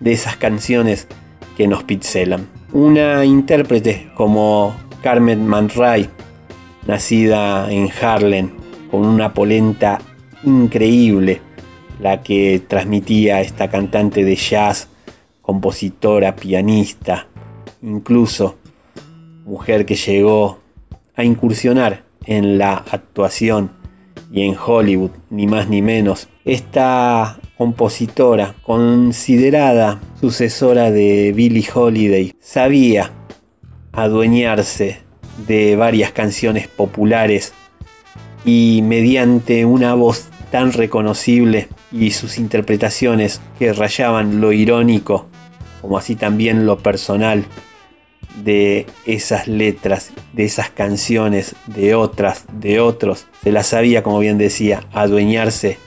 [0.00, 1.08] de esas canciones
[1.58, 2.48] que nos pixelan.
[2.72, 6.08] Una intérprete como Carmen Manray,
[6.86, 8.50] nacida en Harlem,
[8.90, 10.00] con una polenta
[10.42, 11.42] increíble,
[12.00, 14.88] la que transmitía esta cantante de jazz,
[15.46, 17.28] compositora, pianista,
[17.80, 18.56] incluso
[19.44, 20.58] mujer que llegó
[21.14, 23.70] a incursionar en la actuación
[24.32, 26.28] y en Hollywood, ni más ni menos.
[26.44, 33.12] Esta compositora, considerada sucesora de Billie Holiday, sabía
[33.92, 34.98] adueñarse
[35.46, 37.52] de varias canciones populares
[38.44, 45.26] y mediante una voz tan reconocible y sus interpretaciones que rayaban lo irónico
[45.86, 47.44] como así también lo personal
[48.42, 54.36] de esas letras, de esas canciones, de otras, de otros, se las sabía, como bien
[54.36, 55.78] decía, adueñarse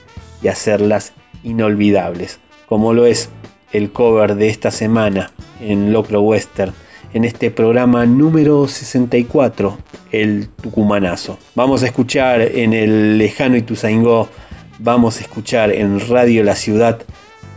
[0.42, 1.12] y hacerlas
[1.44, 3.28] inolvidables, como lo es
[3.72, 6.72] el cover de esta semana en Locro Western,
[7.12, 9.76] en este programa número 64,
[10.12, 11.38] el Tucumanazo.
[11.54, 14.30] Vamos a escuchar en el lejano Ituzaingó,
[14.78, 17.02] vamos a escuchar en Radio La Ciudad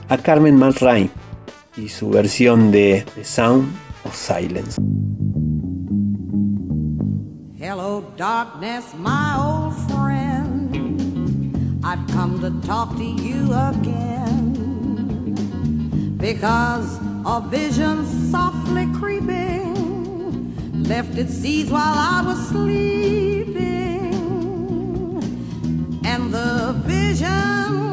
[0.10, 1.10] a Carmen Manrain
[1.76, 3.72] y su versión de The Sound
[4.06, 4.78] of silence.
[7.58, 10.70] Hello, darkness, my old friend.
[11.84, 14.54] I've come to talk to you again
[16.18, 19.74] because a vision softly creeping
[20.84, 24.14] left its seeds while I was sleeping,
[26.06, 27.93] and the vision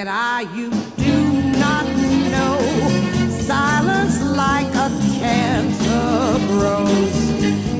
[0.00, 1.18] Said I, you do
[1.58, 1.84] not
[2.32, 2.58] know
[3.28, 4.88] silence like a
[5.20, 7.14] cancer grows.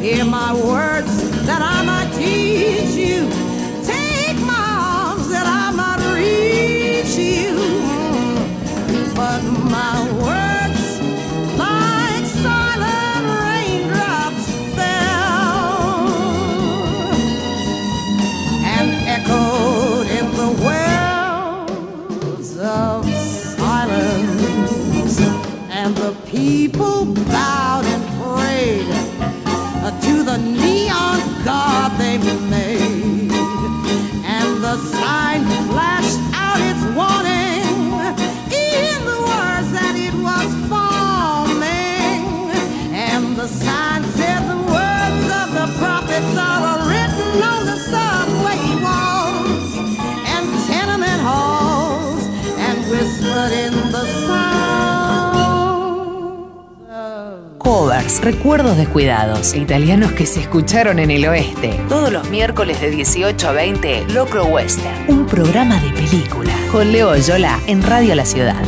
[0.03, 1.00] Hear my words
[57.71, 61.81] Covers, recuerdos descuidados, italianos que se escucharon en el oeste.
[61.89, 66.53] Todos los miércoles de 18 a 20, Locro Western, un programa de película.
[66.73, 68.61] Con Leo Yola en Radio La Ciudad.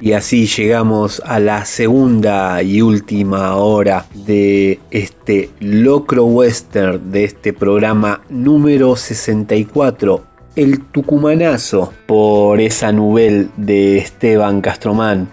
[0.00, 7.52] Y así llegamos a la segunda y última hora de este Locro Western, de este
[7.52, 10.24] programa número 64,
[10.56, 15.28] El Tucumanazo, por esa novela de Esteban Castromán.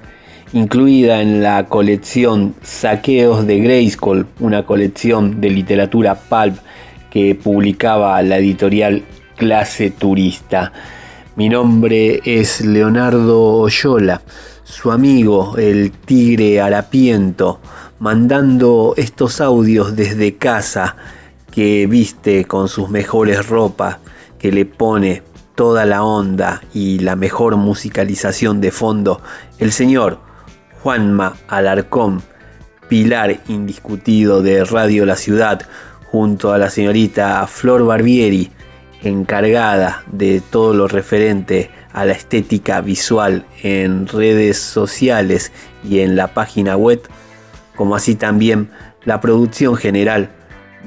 [0.54, 6.58] Incluida en la colección Saqueos de Grayskull, una colección de literatura pulp
[7.10, 9.04] que publicaba la editorial
[9.36, 10.72] Clase Turista.
[11.36, 14.22] Mi nombre es Leonardo Oyola,
[14.64, 17.60] su amigo, el tigre harapiento,
[17.98, 20.96] mandando estos audios desde casa
[21.52, 23.98] que viste con sus mejores ropas,
[24.38, 25.24] que le pone
[25.56, 29.20] toda la onda y la mejor musicalización de fondo,
[29.58, 30.33] el señor
[30.84, 32.22] Juanma Alarcón,
[32.90, 35.62] pilar indiscutido de Radio La Ciudad,
[36.12, 38.52] junto a la señorita Flor Barbieri,
[39.02, 45.54] encargada de todo lo referente a la estética visual en redes sociales
[45.86, 47.02] y en la página web,
[47.78, 48.70] como así también
[49.06, 50.32] la producción general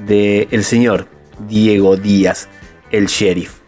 [0.05, 1.07] de el señor
[1.49, 2.49] Diego Díaz,
[2.91, 3.61] el sheriff.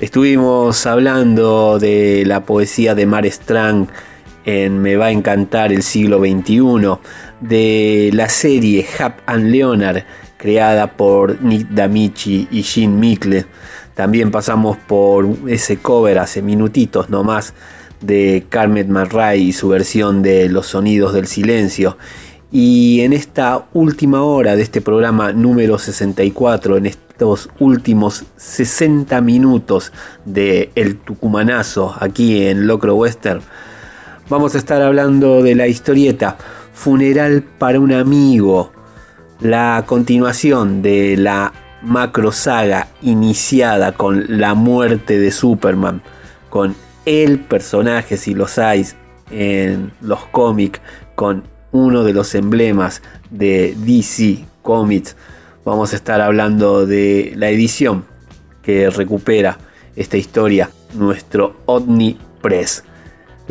[0.00, 3.86] Estuvimos hablando de la poesía de Mar Strang
[4.44, 6.98] en Me va a encantar el siglo XXI,
[7.40, 10.04] de la serie Hap and Leonard,
[10.36, 13.46] creada por Nick D'Amici y Jean Mikle.
[13.94, 17.54] También pasamos por ese cover hace minutitos nomás
[18.00, 21.96] de Carmen Marray y su versión de Los Sonidos del Silencio.
[22.50, 29.92] Y en esta última hora de este programa número 64, en estos últimos 60 minutos
[30.26, 33.40] de El Tucumanazo aquí en Locro Western,
[34.28, 36.36] vamos a estar hablando de la historieta
[36.74, 38.72] Funeral para un amigo
[39.42, 41.52] la continuación de la
[41.82, 46.00] macro saga iniciada con la muerte de Superman,
[46.48, 48.86] con el personaje, si los hay
[49.30, 50.80] en los cómics,
[51.16, 51.42] con
[51.72, 55.16] uno de los emblemas de DC Comics.
[55.64, 58.04] Vamos a estar hablando de la edición
[58.62, 59.58] que recupera
[59.96, 62.84] esta historia, nuestro Omni Press.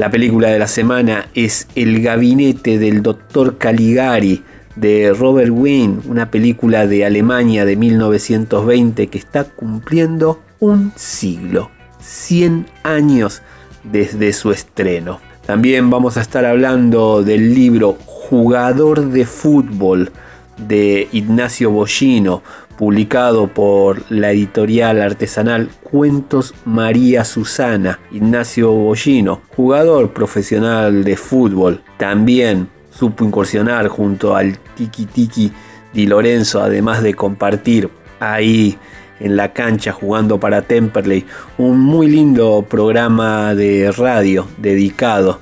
[0.02, 3.60] La película de la semana es El gabinete del Dr.
[3.60, 4.44] Caligari
[4.76, 12.66] de Robert Wayne, una película de Alemania de 1920 que está cumpliendo un siglo, 100
[12.82, 13.44] años
[13.84, 15.20] desde su estreno.
[15.46, 20.12] También vamos a estar hablando del libro Jugador de Fútbol
[20.58, 22.42] de Ignacio Bollino,
[22.82, 28.00] publicado por la editorial artesanal Cuentos María Susana.
[28.12, 35.52] Ignacio Bollino, jugador profesional de fútbol, también supo incursionar junto al Tiki Tiki
[35.94, 37.88] Di Lorenzo, además de compartir
[38.20, 38.80] ahí
[39.20, 41.24] en la cancha jugando para Temperley,
[41.60, 45.40] un muy lindo programa de radio dedicado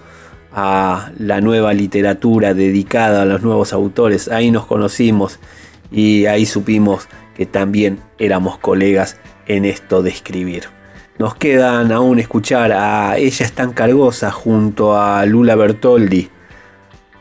[0.51, 4.27] a la nueva literatura, dedicada a los nuevos autores.
[4.27, 5.39] Ahí nos conocimos
[5.89, 7.07] y ahí supimos
[7.39, 9.15] que también éramos colegas
[9.47, 10.65] en esto de escribir.
[11.19, 16.27] Nos quedan aún escuchar a Ella es tan cargosa junto a Lula Bertoldi,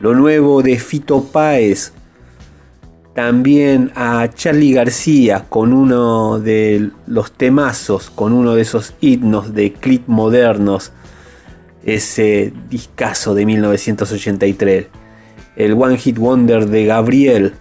[0.01, 1.93] lo nuevo de Fito Páez,
[3.15, 9.71] también a Charlie García con uno de los temazos, con uno de esos himnos de
[9.71, 10.91] clip modernos,
[11.85, 14.87] ese discazo de 1983,
[15.55, 17.53] el One Hit Wonder de Gabriel,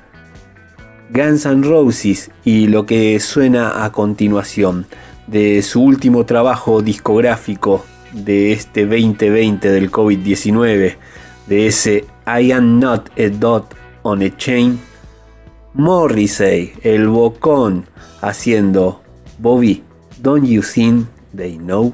[1.11, 4.87] Guns N' Roses y lo que suena a continuación
[5.27, 10.97] de su último trabajo discográfico de este 2020 del COVID-19,
[11.47, 14.79] de ese I am not a dot on a chain.
[15.75, 17.87] Morrissey, el bocón,
[18.21, 19.03] haciendo
[19.39, 19.83] Bobby,
[20.21, 21.93] don't you think they know?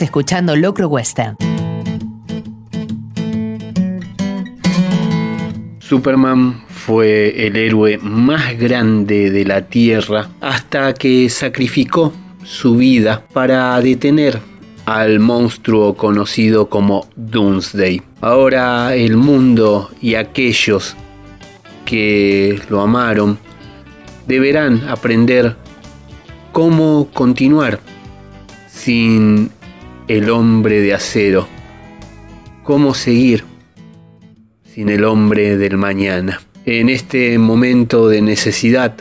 [0.00, 1.36] Escuchando Locro Western.
[5.80, 12.12] Superman fue el héroe más grande de la Tierra hasta que sacrificó
[12.42, 14.40] su vida para detener
[14.86, 18.00] al monstruo conocido como Doomsday.
[18.22, 20.96] Ahora el mundo y aquellos
[21.84, 23.38] que lo amaron
[24.26, 25.56] deberán aprender
[26.52, 27.80] cómo continuar
[28.68, 29.50] sin
[30.12, 31.48] el hombre de acero,
[32.64, 33.44] cómo seguir
[34.62, 36.42] sin el hombre del mañana.
[36.66, 38.94] En este momento de necesidad,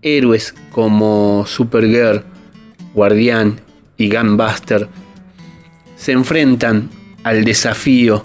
[0.00, 2.24] héroes como Supergirl,
[2.94, 3.60] Guardián
[3.98, 4.88] y Gunbuster
[5.96, 6.88] se enfrentan
[7.24, 8.22] al desafío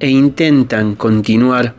[0.00, 1.74] e intentan continuar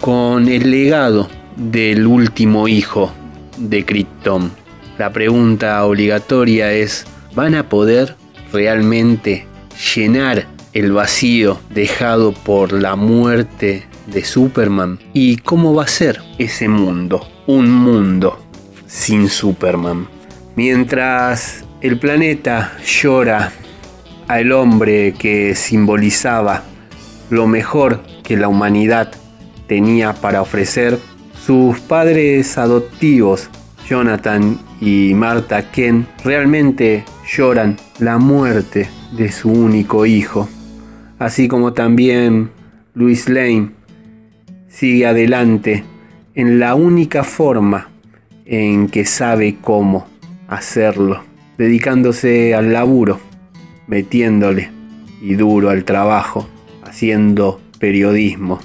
[0.00, 3.12] con el legado del último hijo
[3.58, 4.50] de Krypton.
[4.98, 7.06] La pregunta obligatoria es,
[7.36, 8.16] ¿van a poder
[8.52, 9.46] realmente
[9.94, 14.98] llenar el vacío dejado por la muerte de Superman?
[15.12, 17.26] ¿Y cómo va a ser ese mundo?
[17.46, 18.38] Un mundo
[18.86, 20.08] sin Superman.
[20.56, 23.52] Mientras el planeta llora
[24.26, 26.64] al hombre que simbolizaba
[27.30, 29.12] lo mejor que la humanidad
[29.66, 30.98] tenía para ofrecer,
[31.46, 33.48] sus padres adoptivos,
[33.88, 40.46] Jonathan y Martha Ken, realmente lloran la muerte de su único hijo,
[41.18, 42.50] así como también
[42.94, 43.70] Louis Lane
[44.68, 45.84] sigue adelante
[46.34, 47.88] en la única forma
[48.44, 50.06] en que sabe cómo
[50.48, 51.22] hacerlo,
[51.56, 53.18] dedicándose al laburo,
[53.86, 54.70] metiéndole
[55.22, 56.46] y duro al trabajo,
[56.84, 58.58] haciendo periodismo,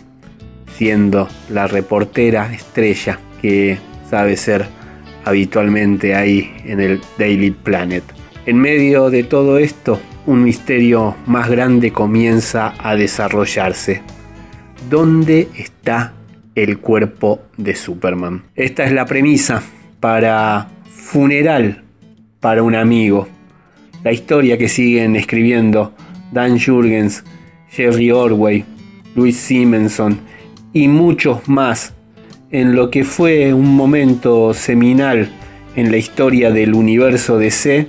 [0.76, 3.78] siendo la reportera estrella que
[4.10, 4.83] sabe ser
[5.26, 8.04] habitualmente ahí en el Daily Planet.
[8.46, 14.02] En medio de todo esto, un misterio más grande comienza a desarrollarse.
[14.90, 16.14] ¿Dónde está
[16.56, 18.44] el cuerpo de Superman?
[18.56, 19.64] Esta es la premisa
[20.00, 21.84] para Funeral
[22.40, 23.28] para un amigo.
[24.04, 25.94] La historia que siguen escribiendo
[26.32, 27.24] Dan Jurgens,
[27.70, 28.66] Jerry Orway,
[29.16, 30.20] Louis Simonson
[30.74, 31.94] y muchos más
[32.54, 35.28] en lo que fue un momento seminal
[35.76, 37.88] en la historia del universo DC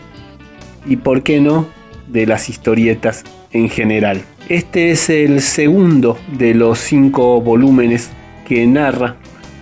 [0.87, 1.69] y, por qué no,
[2.09, 4.23] de las historietas en general.
[4.49, 8.11] Este es el segundo de los cinco volúmenes
[8.49, 9.17] que narra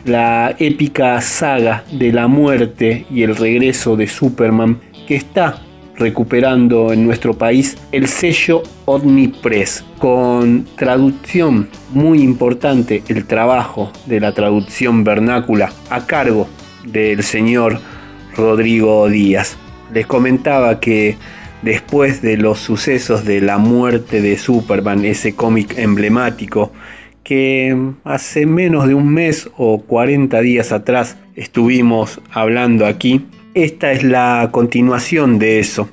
[0.05, 5.63] la épica saga de la muerte y el regreso de Superman que está
[5.97, 8.63] recuperando en nuestro país el sello
[8.93, 16.47] Omnipress con traducción muy importante el trabajo de la traducción vernácula a cargo
[16.85, 17.81] del señor
[18.37, 19.57] Rodrigo Díaz.
[19.95, 21.17] Les comentaba que
[21.63, 26.71] después de los sucesos de la muerte de Superman, ese cómic emblemático
[27.25, 27.75] que
[28.05, 34.51] hace menos de un mes o 40 días atrás estuvimos hablando aquí, esta es la
[34.53, 35.89] continuación de eso,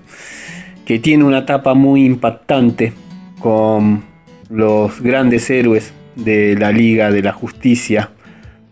[0.89, 2.93] que tiene una etapa muy impactante
[3.39, 4.01] con
[4.49, 8.09] los grandes héroes de la Liga de la Justicia,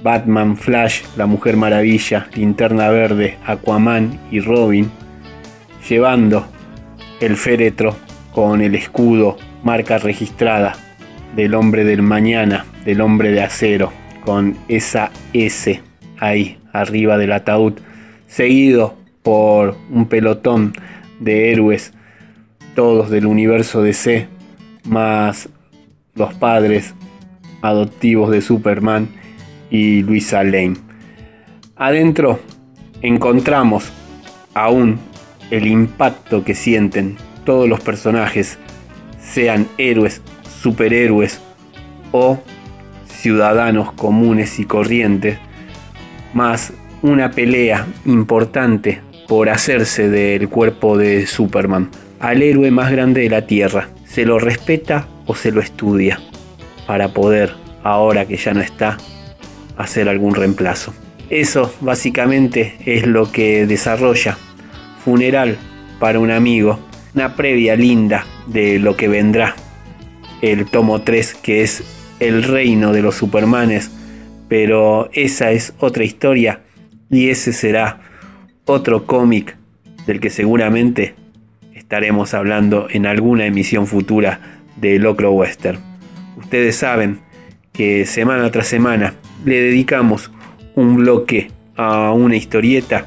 [0.02, 4.89] Batman, Flash, la Mujer Maravilla, Linterna Verde, Aquaman y Robin,
[5.88, 6.48] llevando
[7.22, 7.95] el féretro
[8.31, 10.73] con el escudo, marca registrada
[11.35, 13.94] del hombre del mañana, del hombre de acero,
[14.26, 15.84] con esa S
[16.18, 17.73] ahí arriba del ataúd
[18.26, 20.73] seguido por un pelotón
[21.19, 21.94] de héroes,
[22.78, 24.28] todos del universo DC,
[24.84, 25.49] más
[26.14, 26.94] los padres
[27.64, 29.10] adoptivos de Superman
[29.72, 30.76] y Luisa Lane.
[31.76, 32.40] Adentro
[33.02, 33.91] encontramos
[34.54, 34.99] aún
[35.49, 38.60] el impacto que sienten todos los personajes,
[39.20, 40.22] sean héroes,
[40.62, 41.41] superhéroes
[42.12, 42.38] o
[43.08, 45.40] ciudadanos comunes y corrientes,
[46.36, 53.30] más una pelea importante por hacerse del cuerpo de Superman, al héroe más grande de
[53.30, 53.89] la Tierra.
[54.06, 56.19] ¿Se lo respeta o se lo estudia?
[56.85, 57.53] Para poder,
[57.84, 58.98] ahora que ya no está,
[59.77, 60.94] hacer algún reemplazo.
[61.30, 64.38] Eso básicamente es lo que desarrolla
[65.03, 65.57] Funeral
[65.99, 66.80] para un amigo,
[67.15, 69.56] una previa linda de lo que vendrá.
[70.41, 71.84] El tomo 3 que es
[72.19, 73.91] el reino de los Supermanes,
[74.48, 76.61] pero esa es otra historia
[77.10, 78.02] y ese será
[78.65, 79.56] otro cómic
[80.06, 81.15] del que seguramente
[81.88, 84.42] estaremos hablando en alguna emisión futura
[84.76, 85.80] de Locro Western.
[86.36, 87.22] Ustedes saben
[87.72, 89.14] que semana tras semana
[89.46, 90.30] le dedicamos
[90.76, 93.06] un bloque a una historieta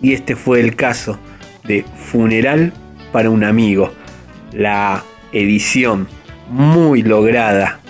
[0.00, 1.18] y este fue el caso
[1.64, 2.72] de Funeral
[3.12, 3.92] para un amigo,
[4.50, 6.08] la edición
[6.48, 7.80] muy lograda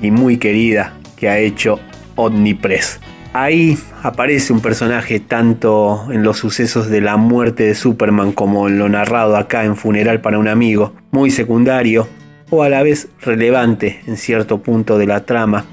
[0.00, 1.78] y muy querida que ha hecho
[2.16, 3.00] Omnipress.
[3.34, 8.78] Ahí aparece un personaje tanto en los sucesos de la muerte de Superman como en
[8.78, 12.06] lo narrado acá en Funeral para un amigo, muy secundario
[12.50, 15.64] o a la vez relevante en cierto punto de la trama,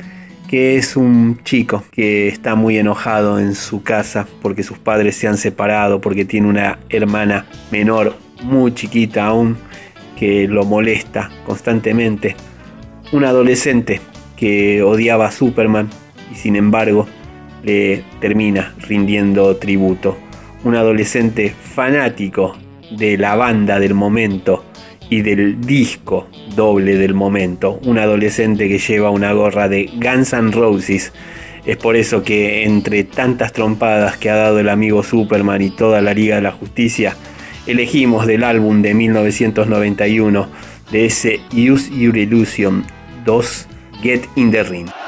[0.48, 5.27] que es un chico que está muy enojado en su casa porque sus padres se
[5.27, 9.57] han separado, porque tiene una hermana menor muy chiquita aún
[10.18, 12.38] que lo molesta constantemente.
[13.11, 13.99] Un adolescente
[14.38, 15.90] que odiaba a Superman
[16.31, 17.06] y sin embargo
[17.64, 20.18] le termina rindiendo tributo.
[20.64, 22.56] Un adolescente fanático
[22.91, 24.65] de la banda del momento
[25.10, 27.80] y del disco doble del momento.
[27.84, 31.14] Un adolescente que lleva una gorra de Guns N' Roses.
[31.65, 36.02] Es por eso que entre tantas trompadas que ha dado el amigo Superman y toda
[36.02, 37.15] la Liga de la Justicia,
[37.68, 40.48] elegimos del álbum de 1991
[40.91, 42.84] de ese Use Your Illusion
[43.26, 43.68] 2
[44.02, 44.99] Get in the Ring.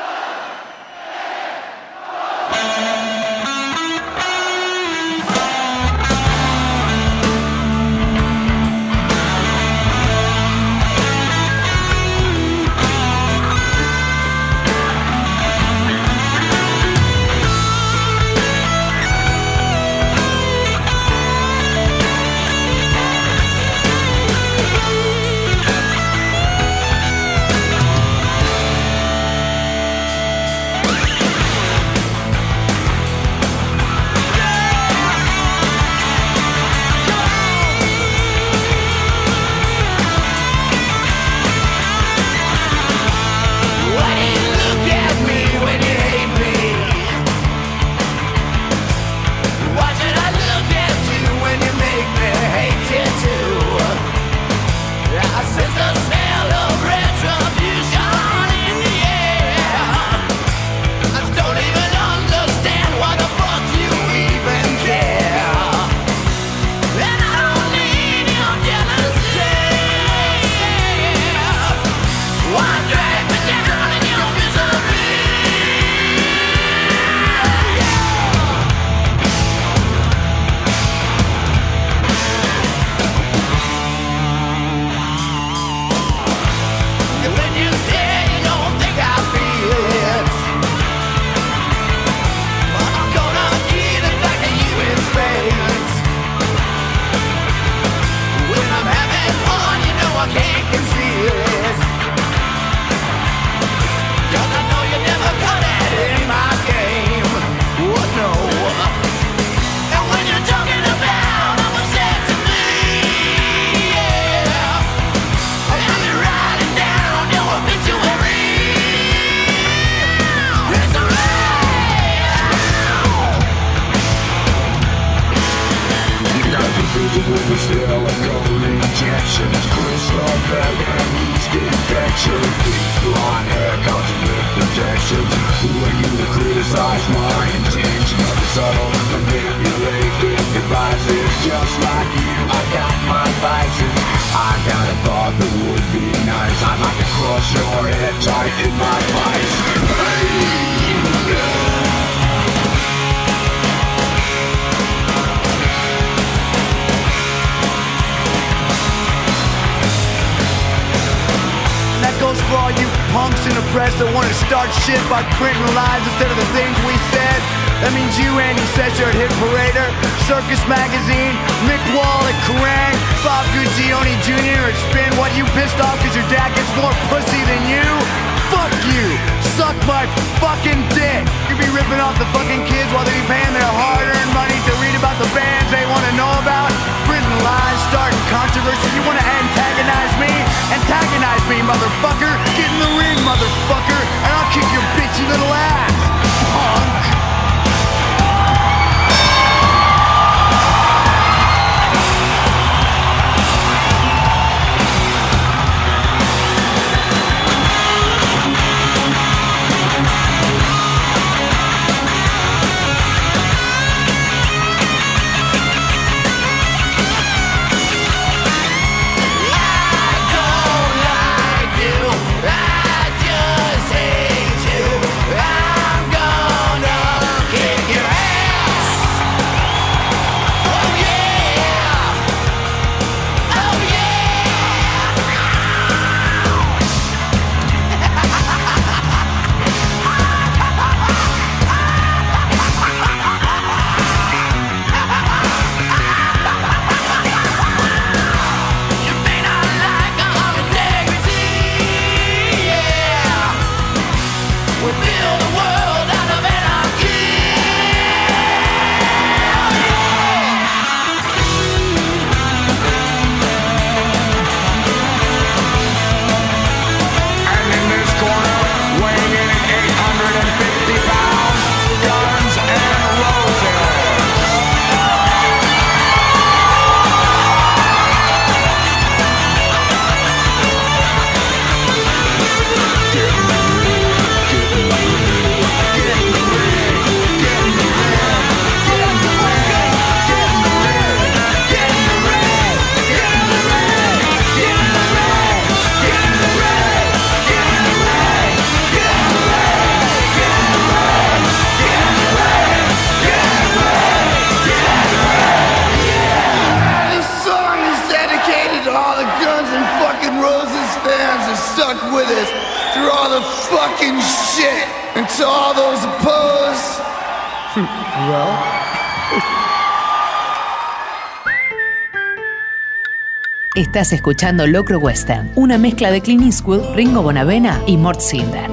[324.02, 328.68] Estás escuchando Locro Western, una mezcla de Clint Eastwood, Ringo Bonavena y Mort Sinder.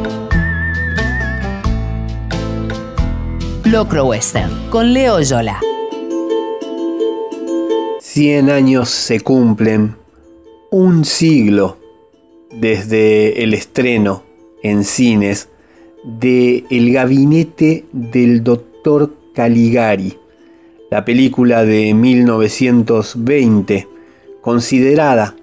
[3.67, 5.61] Locro Western, con Leo Yola.
[8.01, 9.97] 100 años se cumplen,
[10.71, 11.77] un siglo
[12.51, 14.23] desde el estreno
[14.63, 15.51] en cines
[16.05, 20.17] de El gabinete del doctor Caligari,
[20.91, 23.98] la película de 1920,
[24.49, 25.35] considerada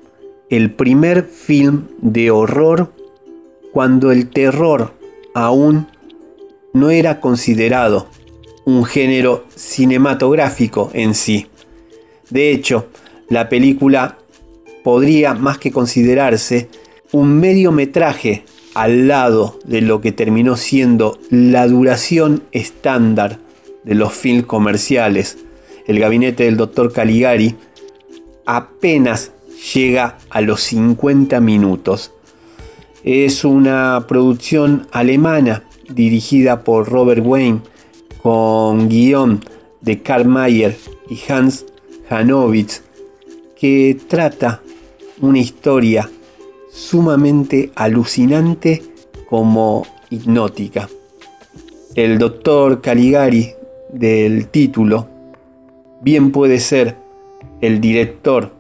[0.49, 2.91] el primer film de horror
[3.71, 4.95] cuando el terror
[5.35, 5.85] aún
[6.73, 8.07] no era considerado
[8.65, 11.45] un género cinematográfico en sí.
[12.31, 12.87] De hecho,
[13.29, 14.17] la película
[14.83, 16.69] podría más que considerarse
[17.11, 23.37] un mediometraje al lado de lo que terminó siendo la duración estándar
[23.83, 25.37] de los films comerciales.
[25.85, 27.55] El gabinete del doctor Caligari
[28.45, 29.31] apenas
[29.73, 32.11] llega a los 50 minutos.
[33.03, 37.61] Es una producción alemana dirigida por Robert Wayne
[38.21, 39.43] con guion
[39.81, 40.75] de Karl Mayer
[41.09, 41.65] y Hans
[42.09, 42.81] Hanowitz
[43.55, 44.61] que trata
[45.21, 46.09] una historia
[46.71, 48.81] sumamente alucinante
[49.29, 50.89] como hipnótica.
[51.93, 53.51] El doctor Caligari
[53.91, 55.07] del título
[56.01, 57.04] bien puede ser
[57.61, 58.51] el director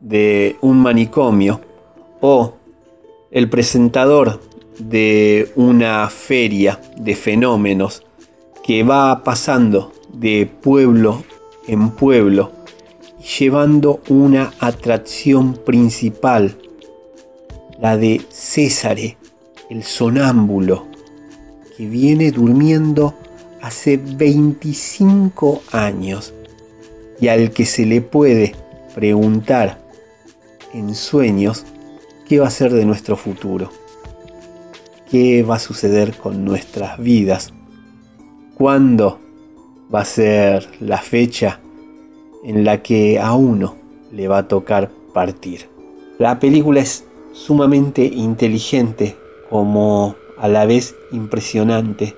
[0.00, 1.60] de un manicomio
[2.20, 2.54] o
[3.30, 4.40] el presentador
[4.78, 8.04] de una feria de fenómenos
[8.64, 11.24] que va pasando de pueblo
[11.66, 12.50] en pueblo
[13.38, 16.56] llevando una atracción principal,
[17.80, 19.16] la de Césare,
[19.70, 20.86] el sonámbulo,
[21.76, 23.14] que viene durmiendo
[23.60, 26.34] hace 25 años
[27.22, 28.56] y al que se le puede
[28.96, 29.78] preguntar
[30.74, 31.64] en sueños
[32.28, 33.70] qué va a ser de nuestro futuro,
[35.08, 37.54] qué va a suceder con nuestras vidas
[38.56, 39.20] cuándo
[39.94, 41.60] va a ser la fecha
[42.42, 43.76] en la que a uno
[44.10, 45.68] le va a tocar partir.
[46.18, 49.16] La película es sumamente inteligente
[49.48, 52.16] como a la vez impresionante,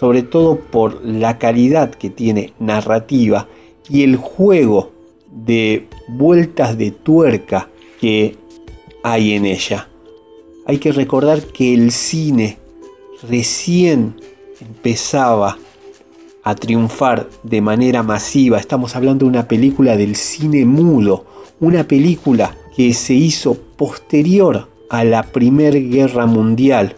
[0.00, 3.46] sobre todo por la calidad que tiene narrativa
[3.88, 4.92] y el juego
[5.30, 7.68] de vueltas de tuerca
[8.00, 8.36] que
[9.02, 9.88] hay en ella.
[10.66, 12.58] Hay que recordar que el cine
[13.28, 14.16] recién
[14.60, 15.58] empezaba
[16.42, 18.58] a triunfar de manera masiva.
[18.58, 21.24] Estamos hablando de una película del cine mudo,
[21.60, 26.94] una película que se hizo posterior a la Primera Guerra Mundial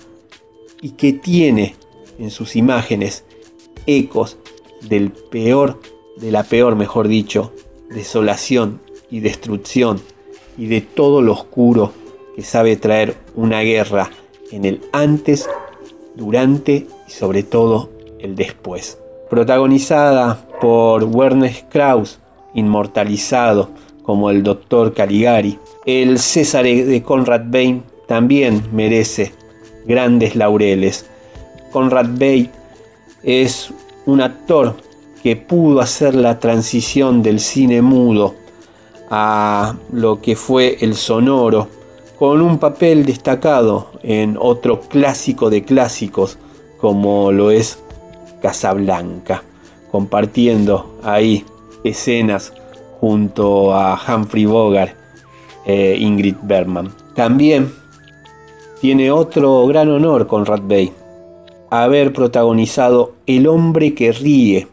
[0.83, 1.77] y que tiene
[2.19, 3.25] en sus imágenes
[3.87, 4.37] ecos
[4.89, 5.81] del peor,
[6.21, 7.53] de la peor, mejor dicho,
[7.91, 8.81] desolación
[9.11, 10.01] y destrucción
[10.57, 11.93] y de todo lo oscuro
[12.35, 14.11] que sabe traer una guerra
[14.51, 15.49] en el antes,
[16.15, 18.99] durante y sobre todo el después.
[19.31, 22.19] Protagonizada por Werner Krauss,
[22.55, 23.71] inmortalizado
[24.03, 24.95] como el Dr.
[24.95, 29.33] Caligari, el César de Conrad Bain también merece
[29.87, 31.07] grandes laureles.
[31.71, 32.51] Conrad Bain
[33.23, 33.73] es
[34.07, 34.75] un actor
[35.23, 38.35] que pudo hacer la transición del cine mudo
[39.11, 41.69] a lo que fue el sonoro
[42.19, 46.39] con un papel destacado en otro clásico de clásicos
[46.81, 47.79] como lo es
[48.43, 49.43] Casablanca,
[49.91, 51.45] compartiendo ahí
[51.85, 52.53] escenas
[53.01, 54.97] junto a Humphrey Bogart
[55.65, 56.93] e Ingrid Bergman.
[57.15, 57.73] También
[58.81, 60.93] tiene otro gran honor con Rat Bay,
[61.71, 64.69] haber protagonizado El hombre que ríe,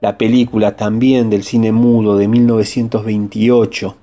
[0.00, 3.96] la película también del cine mudo de 1928,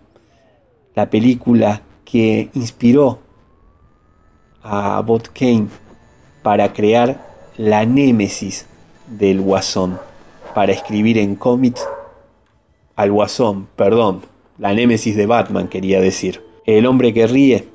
[0.96, 3.20] la película que inspiró
[4.62, 5.68] a Bob Kane
[6.42, 8.66] para crear la némesis
[9.08, 10.00] del guasón,
[10.56, 11.88] para escribir en cómics
[12.96, 14.22] al guasón, perdón,
[14.58, 16.42] la némesis de Batman quería decir.
[16.66, 17.68] El hombre que ríe,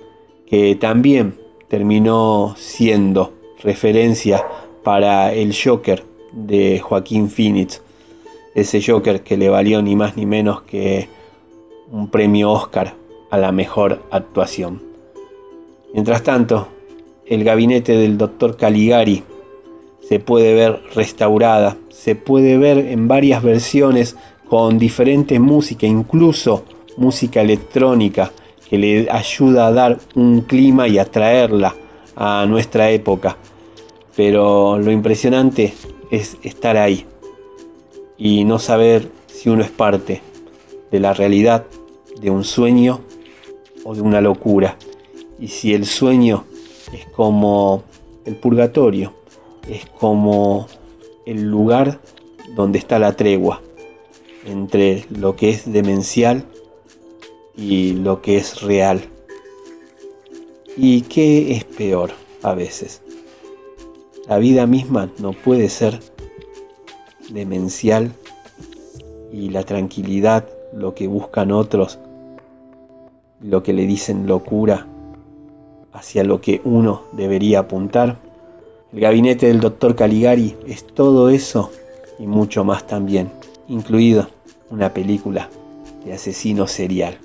[0.47, 1.39] que también
[1.69, 4.45] terminó siendo referencia
[4.85, 7.83] para el Joker de Joaquín Phoenix,
[8.61, 11.09] ese Joker que le valió ni más ni menos que
[11.91, 12.95] un premio Oscar
[13.31, 14.83] a la mejor actuación.
[15.93, 16.69] Mientras tanto,
[17.27, 19.23] el gabinete del doctor Caligari
[20.01, 24.17] se puede ver restaurada, se puede ver en varias versiones
[24.49, 26.65] con diferentes música, incluso
[26.97, 28.33] música electrónica
[28.69, 31.75] que le ayuda a dar un clima y a traerla
[32.17, 33.37] a nuestra época.
[34.17, 35.75] Pero lo impresionante
[36.11, 37.07] es estar ahí
[38.19, 40.21] y no saber si uno es parte
[40.91, 41.65] de la realidad,
[42.21, 43.01] de un sueño
[43.85, 44.77] o de una locura.
[45.39, 46.45] Y si el sueño
[46.93, 47.85] es como
[48.25, 49.15] el purgatorio,
[49.69, 50.67] es como
[51.25, 52.01] el lugar
[52.57, 53.63] donde está la tregua
[54.45, 56.45] entre lo que es demencial
[57.57, 59.03] y lo que es real.
[60.77, 62.13] ¿Y qué es peor
[62.43, 63.03] a veces?
[64.27, 66.01] La vida misma no puede ser
[67.29, 68.13] demencial
[69.33, 71.99] y la tranquilidad, lo que buscan otros,
[73.41, 74.87] lo que le dicen locura,
[75.93, 78.19] hacia lo que uno debería apuntar.
[78.93, 81.71] El gabinete del doctor Caligari es todo eso
[82.19, 83.31] y mucho más también,
[83.69, 84.29] incluido
[84.71, 85.49] una película
[86.05, 87.19] de asesino serial.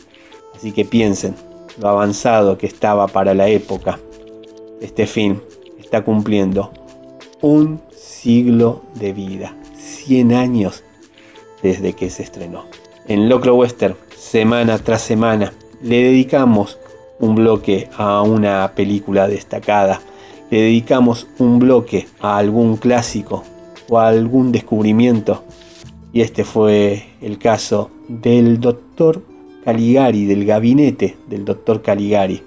[0.56, 1.36] Así que piensen
[1.80, 4.00] lo avanzado que estaba para la época.
[4.82, 5.40] Este film
[5.80, 6.72] está cumpliendo
[7.42, 9.56] un siglo de vida,
[10.06, 10.84] 100 años
[11.62, 12.66] desde que se estrenó.
[13.08, 16.78] En Locro Western, semana tras semana, le dedicamos
[17.20, 20.02] un bloque a una película destacada,
[20.50, 23.44] le dedicamos un bloque a algún clásico
[23.90, 25.44] o a algún descubrimiento.
[26.12, 29.24] Y este fue el caso del doctor
[29.64, 32.44] Caligari, del gabinete del doctor Caligari,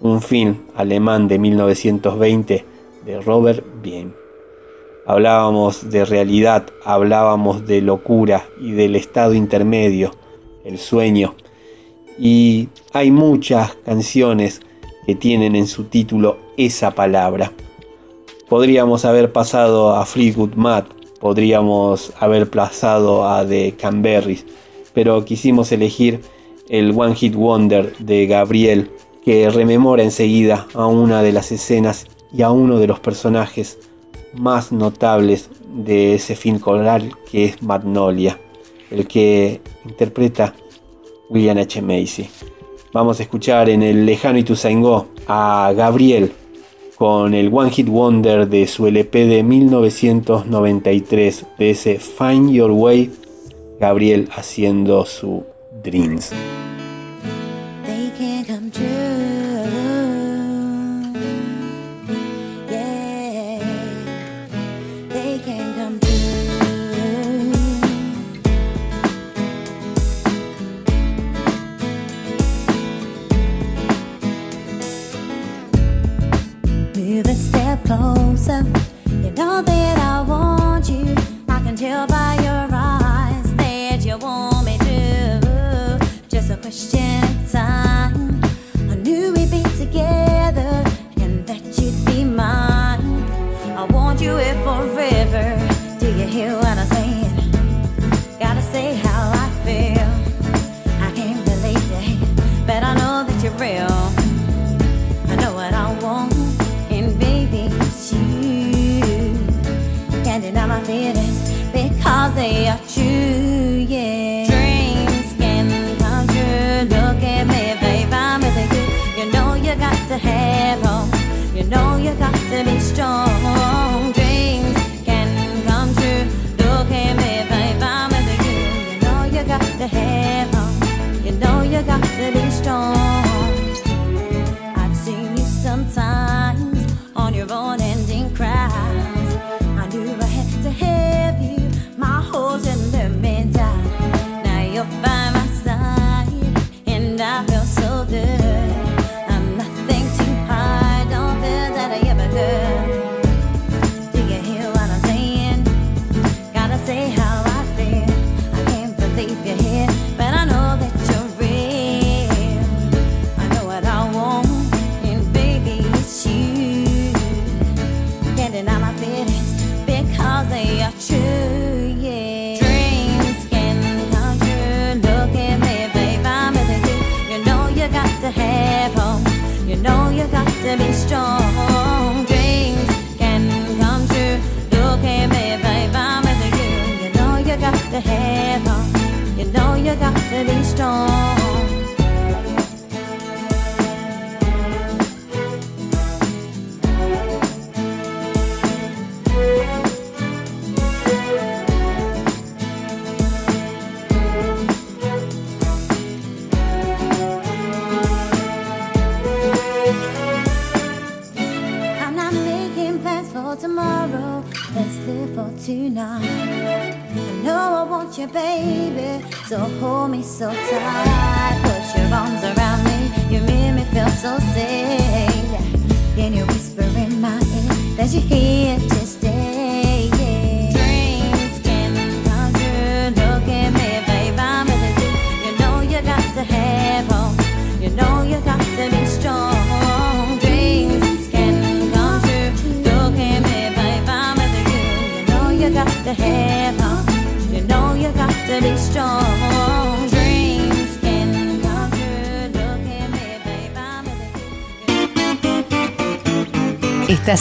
[0.00, 2.64] un film alemán de 1920
[3.04, 4.12] de Robert Bien.
[5.08, 10.10] Hablábamos de realidad, hablábamos de locura y del estado intermedio,
[10.64, 11.36] el sueño.
[12.18, 14.62] Y hay muchas canciones
[15.06, 17.52] que tienen en su título esa palabra.
[18.48, 20.86] Podríamos haber pasado a Fleetwood Mac,
[21.20, 24.44] podríamos haber pasado a The Canberries,
[24.92, 26.20] pero quisimos elegir
[26.68, 28.90] el One Hit Wonder de Gabriel,
[29.24, 33.78] que rememora enseguida a una de las escenas y a uno de los personajes
[34.38, 38.38] más notables de ese film coral que es Magnolia,
[38.90, 40.54] el que interpreta
[41.28, 41.82] William H.
[41.82, 42.28] Macy.
[42.92, 46.32] Vamos a escuchar en el lejano Ituzaingó a Gabriel
[46.96, 53.10] con el One Hit Wonder de su LP de 1993, de ese Find Your Way,
[53.78, 55.44] Gabriel haciendo su
[55.82, 56.32] Dreams.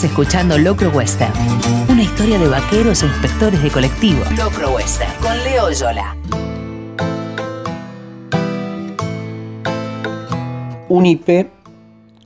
[0.05, 1.33] Escuchando Locro Western,
[1.89, 4.23] una historia de vaqueros e inspectores de colectivo.
[4.37, 6.15] Locro Western, con Leo Yola.
[10.87, 11.51] Unipe,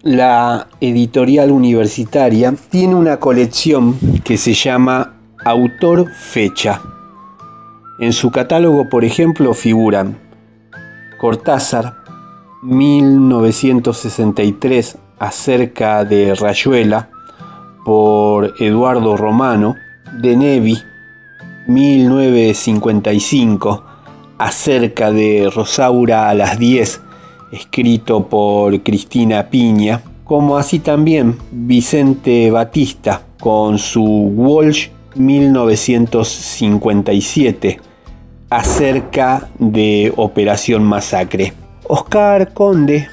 [0.03, 5.14] la editorial universitaria, tiene una colección que se llama
[5.45, 6.81] Autor Fecha.
[7.99, 10.18] En su catálogo, por ejemplo, figuran
[11.18, 11.95] Cortázar,
[12.61, 17.10] 1963, acerca de Rayuela,
[17.85, 19.76] por Eduardo Romano,
[20.14, 20.80] de Nevi,
[21.68, 23.84] 1955,
[24.38, 27.01] acerca de Rosaura a las 10,
[27.51, 37.80] escrito por Cristina Piña, como así también Vicente Batista con su Walsh 1957
[38.49, 41.53] acerca de Operación Masacre.
[41.88, 43.07] Oscar Conde,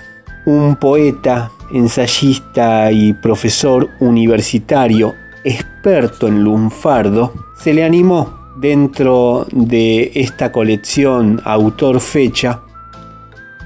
[0.46, 5.14] un poeta, ensayista y profesor universitario
[5.44, 12.62] experto en lunfardo, se le animó dentro de esta colección autor fecha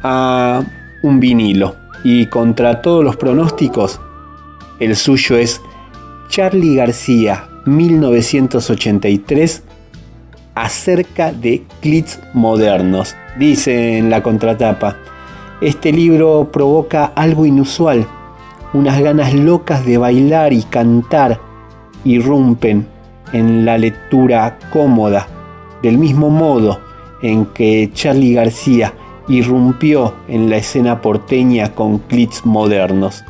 [0.02, 0.62] a
[1.02, 4.00] un vinilo y contra todos los pronósticos
[4.80, 5.60] el suyo es
[6.28, 9.62] Charlie García 1983
[10.54, 13.14] acerca de clits modernos.
[13.38, 14.96] Dice en la contratapa,
[15.60, 18.06] este libro provoca algo inusual,
[18.72, 21.38] unas ganas locas de bailar y cantar
[22.04, 22.86] irrumpen
[23.32, 25.28] en la lectura cómoda,
[25.82, 26.80] del mismo modo
[27.22, 28.94] en que Charlie García
[29.28, 33.22] irrumpió en la escena porteña con clits modernos.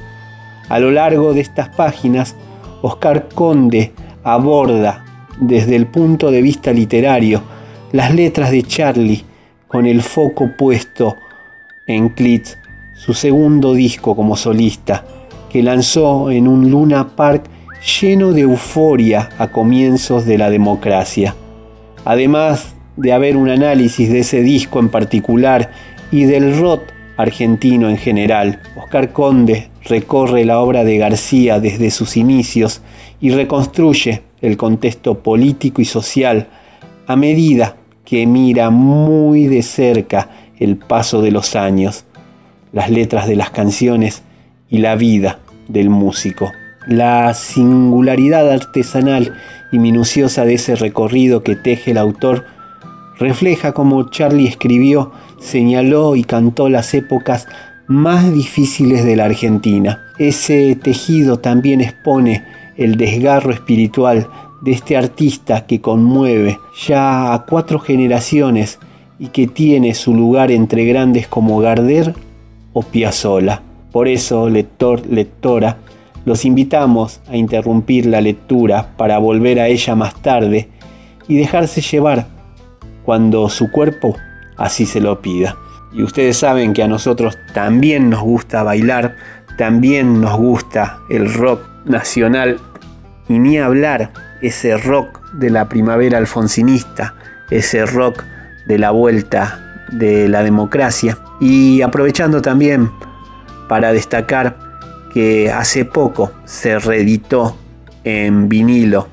[0.69, 2.37] A lo largo de estas páginas,
[2.81, 3.93] Oscar Conde
[4.23, 5.05] aborda
[5.41, 7.43] desde el punto de vista literario
[7.91, 9.25] las letras de Charlie
[9.67, 11.17] con el foco puesto
[11.87, 12.59] en Clits,
[12.95, 15.05] su segundo disco como solista,
[15.51, 17.45] que lanzó en un Luna Park
[18.01, 21.35] lleno de euforia a comienzos de la democracia.
[22.05, 25.71] Además de haber un análisis de ese disco en particular
[26.13, 26.83] y del rock
[27.17, 32.83] argentino en general, Oscar Conde recorre la obra de García desde sus inicios
[33.21, 36.49] y reconstruye el contexto político y social
[37.07, 40.29] a medida que mira muy de cerca
[40.61, 42.05] el paso de los años,
[42.73, 44.23] las letras de las canciones
[44.69, 46.53] y la vida del músico.
[46.87, 49.35] La singularidad artesanal
[49.73, 52.45] y minuciosa de ese recorrido que teje el autor
[53.19, 57.49] refleja cómo Charlie escribió, señaló y cantó las épocas
[57.87, 60.01] más difíciles de la Argentina.
[60.19, 62.45] Ese tejido también expone
[62.77, 64.29] el desgarro espiritual
[64.63, 68.79] de este artista que conmueve ya a cuatro generaciones
[69.21, 72.15] y que tiene su lugar entre grandes como Gardel
[72.73, 73.61] o Piazzolla.
[73.93, 75.77] Por eso, lector, lectora,
[76.25, 80.69] los invitamos a interrumpir la lectura para volver a ella más tarde
[81.29, 82.27] y dejarse llevar
[83.05, 84.17] cuando su cuerpo
[84.57, 85.55] así se lo pida.
[85.93, 89.17] Y ustedes saben que a nosotros también nos gusta bailar,
[89.59, 92.59] también nos gusta el rock nacional
[93.29, 97.15] y ni hablar ese rock de la primavera alfonsinista,
[97.51, 98.25] ese rock
[98.71, 101.19] de la vuelta de la democracia.
[101.41, 102.89] Y aprovechando también
[103.69, 104.57] para destacar
[105.13, 107.57] que hace poco se reeditó
[108.05, 109.09] en vinilo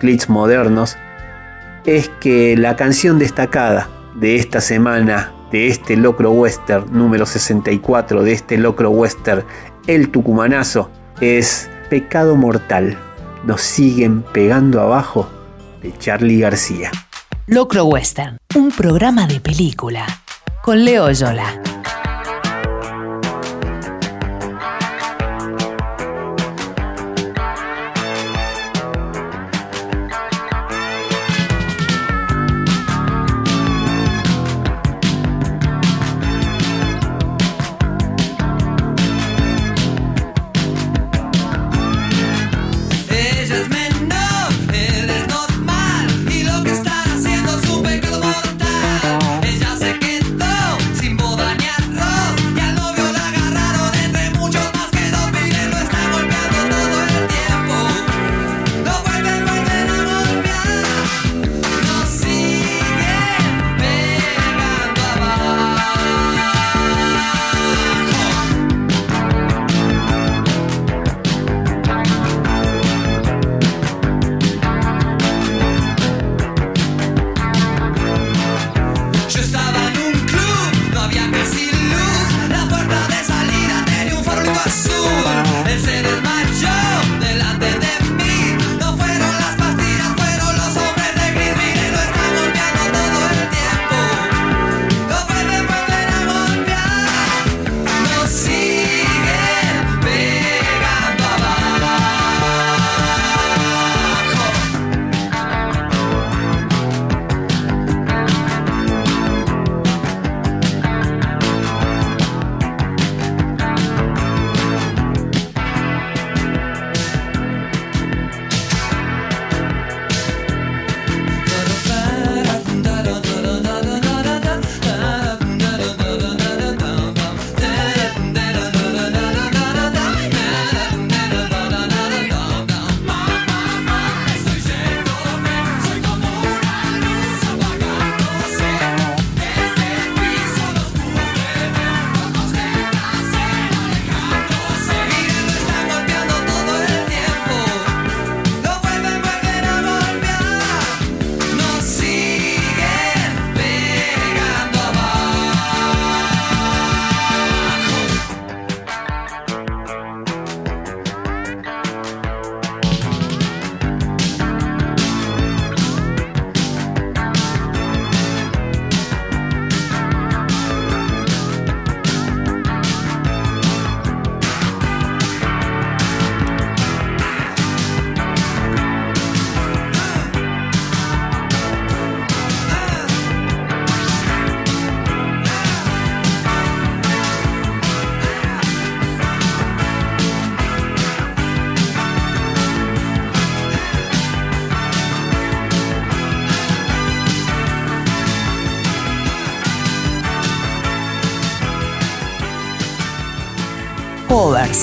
[0.00, 0.96] Clits Modernos,
[1.84, 8.32] es que la canción destacada de esta semana, de este Locro Western número 64, de
[8.32, 9.44] este Locro Western
[9.86, 12.98] El Tucumanazo, es Pecado Mortal.
[13.44, 15.30] Nos siguen pegando abajo
[15.80, 16.90] de Charlie García.
[17.48, 20.04] Locro Western, un programa de película.
[20.64, 21.62] Con Leo Yola.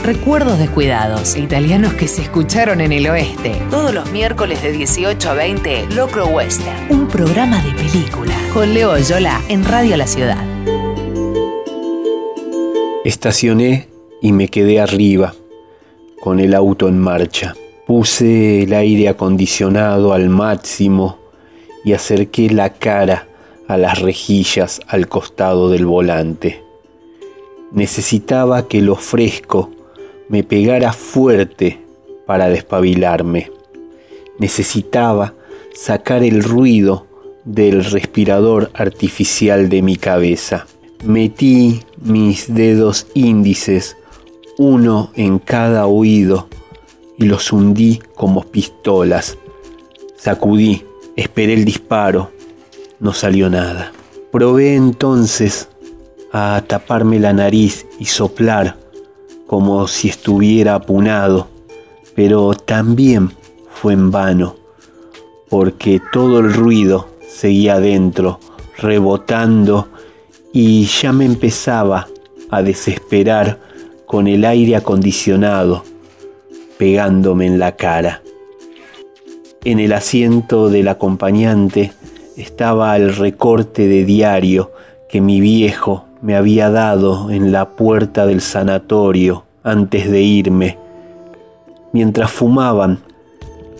[0.03, 3.55] Recuerdos descuidados, italianos que se escucharon en el oeste.
[3.71, 8.97] Todos los miércoles de 18 a 20, Locro Western, un programa de película con Leo
[8.97, 10.43] Yola en Radio La Ciudad.
[13.05, 13.87] Estacioné
[14.21, 15.33] y me quedé arriba,
[16.21, 17.55] con el auto en marcha.
[17.87, 21.17] Puse el aire acondicionado al máximo
[21.85, 23.27] y acerqué la cara
[23.69, 26.61] a las rejillas al costado del volante.
[27.71, 29.71] Necesitaba que lo fresco
[30.29, 31.79] me pegara fuerte
[32.25, 33.51] para despabilarme.
[34.39, 35.33] Necesitaba
[35.73, 37.07] sacar el ruido
[37.45, 40.65] del respirador artificial de mi cabeza.
[41.03, 43.97] Metí mis dedos índices,
[44.57, 46.47] uno en cada oído,
[47.17, 49.37] y los hundí como pistolas.
[50.15, 50.85] Sacudí,
[51.15, 52.31] esperé el disparo,
[52.99, 53.91] no salió nada.
[54.31, 55.69] Probé entonces
[56.31, 58.82] a taparme la nariz y soplar
[59.53, 61.47] como si estuviera apunado,
[62.15, 63.29] pero también
[63.69, 64.55] fue en vano,
[65.47, 68.39] porque todo el ruido seguía adentro,
[68.79, 69.89] rebotando,
[70.53, 72.07] y ya me empezaba
[72.49, 73.59] a desesperar
[74.07, 75.83] con el aire acondicionado
[76.79, 78.23] pegándome en la cara.
[79.63, 81.93] En el asiento del acompañante
[82.37, 84.71] estaba el recorte de diario
[85.07, 90.77] que mi viejo me había dado en la puerta del sanatorio antes de irme.
[91.91, 92.99] Mientras fumaban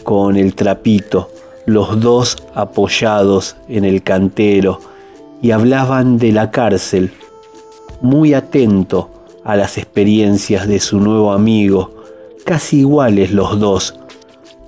[0.04, 1.30] con el trapito,
[1.66, 4.82] los dos apoyados en el cantero,
[5.42, 7.14] y hablaban de la cárcel,
[8.02, 9.10] muy atento
[9.46, 11.92] a las experiencias de su nuevo amigo,
[12.44, 13.98] casi iguales los dos,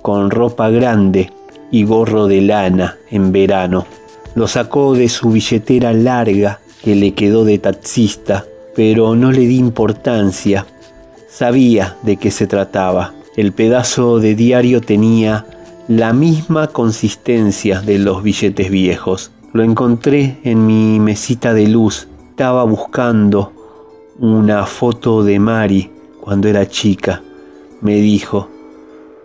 [0.00, 1.30] con ropa grande
[1.70, 3.84] y gorro de lana en verano.
[4.34, 8.46] Lo sacó de su billetera larga que le quedó de taxista,
[8.76, 10.68] pero no le di importancia.
[11.28, 13.12] Sabía de qué se trataba.
[13.36, 15.46] El pedazo de diario tenía
[15.88, 19.32] la misma consistencia de los billetes viejos.
[19.52, 22.06] Lo encontré en mi mesita de luz.
[22.30, 23.52] Estaba buscando
[24.20, 25.90] una foto de Mari
[26.20, 27.20] cuando era chica,
[27.80, 28.48] me dijo,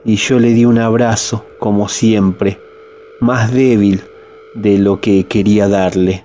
[0.04, 2.58] y yo le di un abrazo, como siempre,
[3.20, 4.02] más débil
[4.56, 6.24] de lo que quería darle.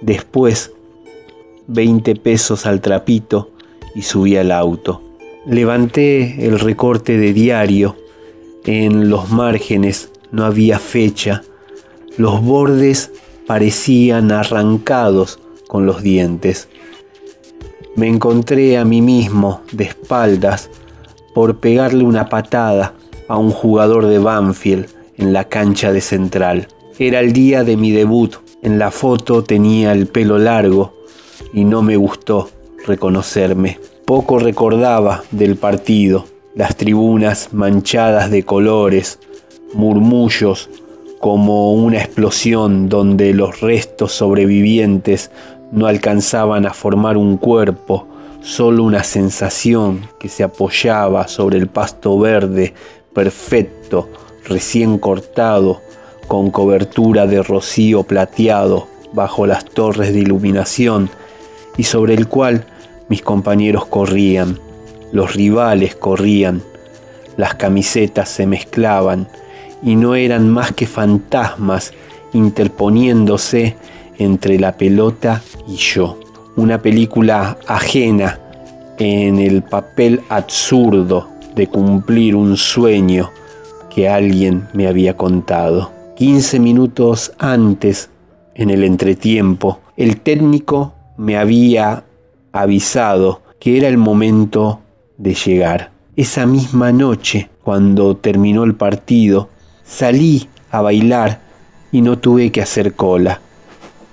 [0.00, 0.72] Después,
[1.68, 3.50] 20 pesos al trapito
[3.94, 5.02] y subí al auto.
[5.46, 7.96] Levanté el recorte de diario.
[8.64, 11.42] En los márgenes no había fecha.
[12.16, 13.12] Los bordes
[13.46, 16.68] parecían arrancados con los dientes.
[17.94, 20.68] Me encontré a mí mismo de espaldas
[21.34, 22.94] por pegarle una patada
[23.28, 26.68] a un jugador de Banfield en la cancha de Central.
[26.98, 30.94] Era el día de mi debut en la foto tenía el pelo largo
[31.52, 32.48] y no me gustó
[32.86, 33.78] reconocerme.
[34.04, 39.18] Poco recordaba del partido, las tribunas manchadas de colores,
[39.74, 40.70] murmullos
[41.20, 45.30] como una explosión donde los restos sobrevivientes
[45.72, 48.06] no alcanzaban a formar un cuerpo,
[48.42, 52.74] solo una sensación que se apoyaba sobre el pasto verde
[53.12, 54.08] perfecto,
[54.44, 55.80] recién cortado,
[56.26, 61.08] con cobertura de rocío plateado bajo las torres de iluminación
[61.76, 62.66] y sobre el cual
[63.08, 64.58] mis compañeros corrían,
[65.12, 66.62] los rivales corrían,
[67.36, 69.28] las camisetas se mezclaban
[69.82, 71.92] y no eran más que fantasmas
[72.32, 73.76] interponiéndose
[74.18, 76.18] entre la pelota y yo.
[76.56, 78.40] Una película ajena
[78.98, 83.30] en el papel absurdo de cumplir un sueño
[83.94, 85.95] que alguien me había contado.
[86.16, 88.08] 15 minutos antes,
[88.54, 92.04] en el entretiempo, el técnico me había
[92.52, 94.80] avisado que era el momento
[95.18, 95.90] de llegar.
[96.16, 99.50] Esa misma noche, cuando terminó el partido,
[99.84, 101.42] salí a bailar
[101.92, 103.42] y no tuve que hacer cola.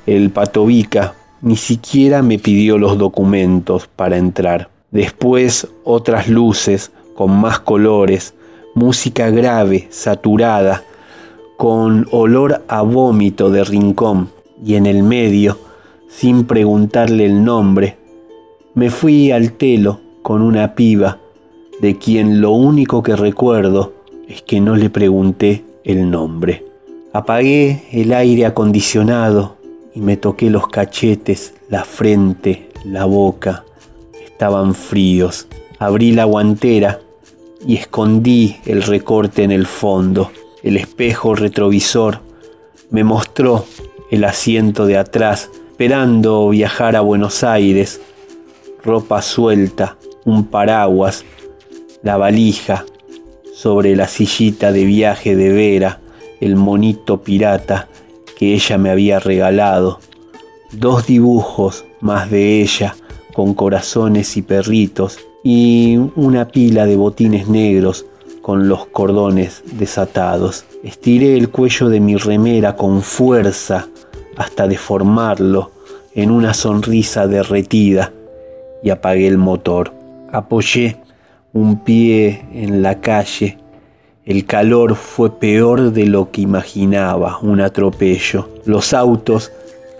[0.05, 4.69] El patovica ni siquiera me pidió los documentos para entrar.
[4.91, 8.33] Después otras luces con más colores,
[8.75, 10.83] música grave, saturada,
[11.57, 14.29] con olor a vómito de rincón
[14.63, 15.57] y en el medio,
[16.09, 17.97] sin preguntarle el nombre,
[18.75, 21.19] me fui al telo con una piba
[21.81, 23.93] de quien lo único que recuerdo
[24.27, 26.65] es que no le pregunté el nombre.
[27.11, 29.57] Apagué el aire acondicionado
[29.93, 33.65] y me toqué los cachetes, la frente, la boca.
[34.25, 35.47] Estaban fríos.
[35.77, 36.99] Abrí la guantera
[37.65, 40.31] y escondí el recorte en el fondo.
[40.63, 42.21] El espejo retrovisor
[42.89, 43.65] me mostró
[44.09, 47.99] el asiento de atrás, esperando viajar a Buenos Aires,
[48.81, 51.25] ropa suelta un paraguas,
[52.01, 52.85] la valija,
[53.53, 55.99] sobre la sillita de viaje de Vera,
[56.39, 57.89] el monito pirata
[58.37, 59.99] que ella me había regalado,
[60.71, 62.95] dos dibujos más de ella
[63.33, 68.05] con corazones y perritos y una pila de botines negros
[68.43, 70.65] con los cordones desatados.
[70.83, 73.87] Estiré el cuello de mi remera con fuerza
[74.35, 75.71] hasta deformarlo
[76.13, 78.11] en una sonrisa derretida
[78.83, 79.93] y apagué el motor.
[80.31, 80.97] Apoyé
[81.53, 83.57] un pie en la calle.
[84.25, 88.49] El calor fue peor de lo que imaginaba, un atropello.
[88.65, 89.53] Los autos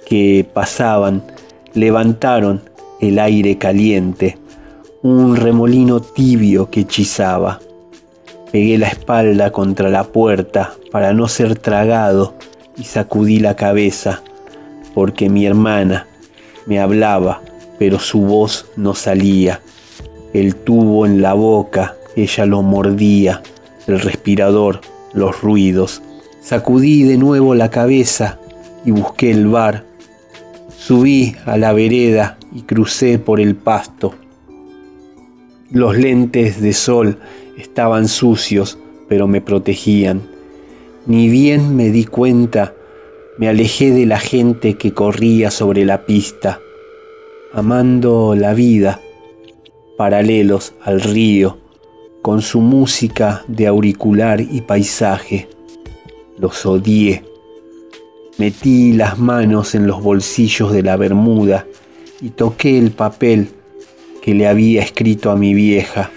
[0.06, 1.24] que pasaban
[1.74, 2.62] levantaron
[3.00, 4.38] el aire caliente,
[5.02, 7.62] un remolino tibio que hechizaba.
[8.54, 12.36] Pegué la espalda contra la puerta para no ser tragado
[12.78, 14.22] y sacudí la cabeza
[14.94, 16.06] porque mi hermana
[16.68, 17.42] me hablaba,
[17.80, 19.60] pero su voz no salía.
[20.36, 23.42] El tubo en la boca, ella lo mordía,
[23.88, 24.82] el respirador,
[25.16, 26.04] los ruidos.
[26.40, 28.38] Sacudí de nuevo la cabeza
[28.86, 29.84] y busqué el bar.
[30.78, 34.14] Subí a la vereda y crucé por el pasto.
[35.72, 37.18] Los lentes de sol
[37.64, 38.78] estaban sucios,
[39.08, 40.22] pero me protegían.
[41.06, 42.76] Ni bien me di cuenta,
[43.38, 46.60] me alejé de la gente que corría sobre la pista,
[47.52, 49.02] amando la vida,
[49.98, 51.58] paralelos al río,
[52.22, 55.50] con su música de auricular y paisaje.
[56.38, 57.24] Los odié.
[58.38, 61.68] Metí las manos en los bolsillos de la bermuda
[62.22, 63.50] y toqué el papel
[64.22, 66.10] que le había escrito a mi vieja.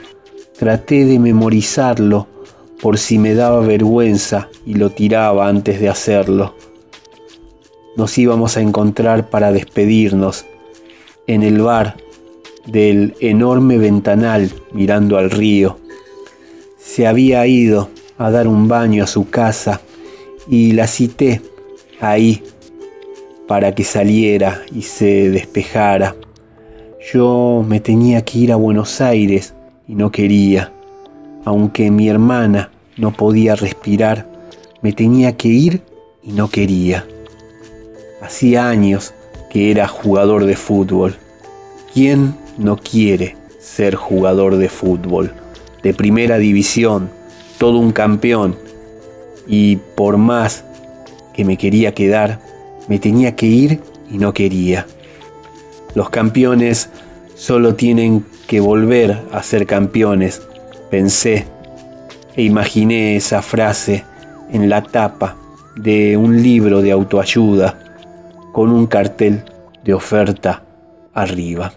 [0.58, 2.26] Traté de memorizarlo
[2.80, 6.54] por si me daba vergüenza y lo tiraba antes de hacerlo.
[7.96, 10.46] Nos íbamos a encontrar para despedirnos
[11.26, 11.96] en el bar
[12.66, 15.78] del enorme ventanal mirando al río.
[16.78, 19.82] Se había ido a dar un baño a su casa
[20.48, 21.42] y la cité
[22.00, 22.42] ahí
[23.46, 26.16] para que saliera y se despejara.
[27.12, 29.54] Yo me tenía que ir a Buenos Aires
[29.88, 30.72] y no quería.
[31.44, 34.26] Aunque mi hermana no podía respirar,
[34.82, 35.82] me tenía que ir
[36.22, 37.06] y no quería.
[38.20, 39.14] Hacía años
[39.50, 41.16] que era jugador de fútbol.
[41.92, 45.32] ¿Quién no quiere ser jugador de fútbol?
[45.82, 47.10] De primera división,
[47.58, 48.56] todo un campeón.
[49.46, 50.64] Y por más
[51.32, 52.40] que me quería quedar,
[52.88, 53.80] me tenía que ir
[54.10, 54.86] y no quería.
[55.94, 56.90] Los campeones
[57.36, 60.42] solo tienen que volver a ser campeones,
[60.90, 61.46] pensé
[62.34, 64.04] e imaginé esa frase
[64.52, 65.36] en la tapa
[65.76, 67.78] de un libro de autoayuda
[68.52, 69.44] con un cartel
[69.84, 70.64] de oferta
[71.12, 71.72] arriba.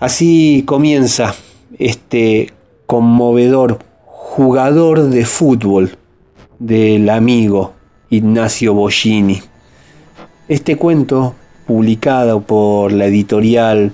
[0.00, 1.34] Así comienza
[1.78, 2.52] este
[2.86, 5.96] conmovedor jugador de fútbol
[6.58, 7.74] del amigo
[8.10, 9.42] Ignacio Bollini.
[10.48, 11.34] Este cuento,
[11.66, 13.92] publicado por la editorial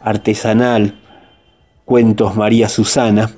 [0.00, 0.94] artesanal
[1.84, 3.30] Cuentos María Susana,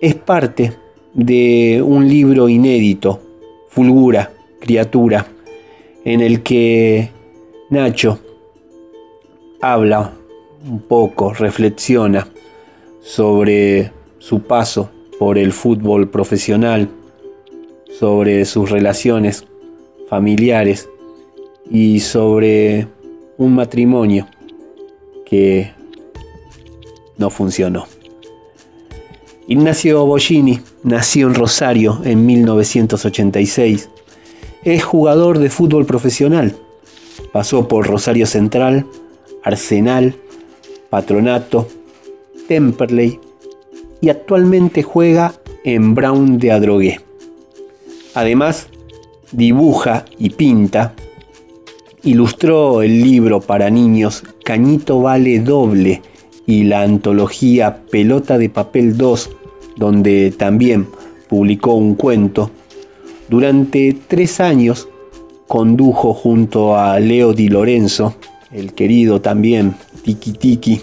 [0.00, 0.72] es parte
[1.14, 3.20] de un libro inédito,
[3.70, 4.30] Fulgura,
[4.60, 5.26] Criatura,
[6.04, 7.10] en el que
[7.70, 8.18] Nacho
[9.60, 10.12] habla
[10.68, 12.28] un poco, reflexiona
[13.00, 16.88] sobre su paso por el fútbol profesional,
[17.98, 19.46] sobre sus relaciones
[20.08, 20.88] familiares
[21.70, 22.86] y sobre
[23.38, 24.26] un matrimonio
[25.24, 25.72] que
[27.18, 27.86] no funcionó.
[29.48, 33.88] Ignacio Bollini nació en Rosario en 1986.
[34.64, 36.56] Es jugador de fútbol profesional.
[37.32, 38.86] Pasó por Rosario Central,
[39.44, 40.16] Arsenal,
[40.90, 41.68] Patronato,
[42.48, 43.20] Temperley
[44.00, 45.34] y actualmente juega
[45.64, 47.00] en Brown de Adrogué.
[48.14, 48.68] Además,
[49.32, 50.94] dibuja y pinta.
[52.06, 56.02] Ilustró el libro para niños Cañito Vale Doble
[56.46, 59.30] y la antología Pelota de Papel 2,
[59.76, 60.86] donde también
[61.28, 62.52] publicó un cuento.
[63.28, 64.88] Durante tres años
[65.48, 68.14] condujo junto a Leo Di Lorenzo,
[68.52, 69.74] el querido también
[70.04, 70.80] Tiki Tiki,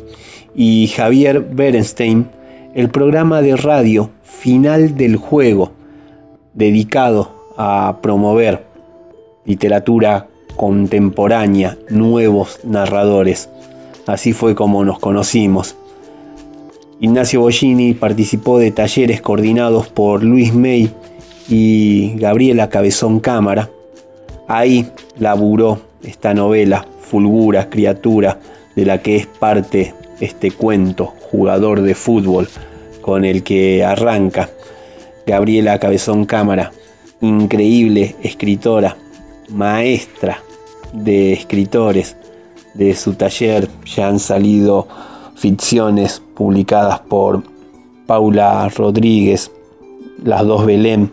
[0.53, 2.27] y Javier Berenstein,
[2.75, 5.71] el programa de radio Final del Juego,
[6.53, 8.65] dedicado a promover
[9.45, 13.49] literatura contemporánea, nuevos narradores.
[14.05, 15.75] Así fue como nos conocimos.
[16.99, 20.91] Ignacio Bollini participó de talleres coordinados por Luis May
[21.49, 23.69] y Gabriela Cabezón Cámara.
[24.47, 28.39] Ahí laburó esta novela, Fulgura, criatura,
[28.75, 32.47] de la que es parte este cuento, jugador de fútbol,
[33.01, 34.49] con el que arranca
[35.27, 36.71] Gabriela Cabezón Cámara,
[37.21, 38.97] increíble escritora,
[39.53, 40.41] maestra
[40.91, 42.17] de escritores
[42.73, 43.69] de su taller.
[43.85, 44.88] Ya han salido
[45.35, 47.43] ficciones publicadas por
[48.07, 49.51] Paula Rodríguez,
[50.23, 51.11] las dos Belén,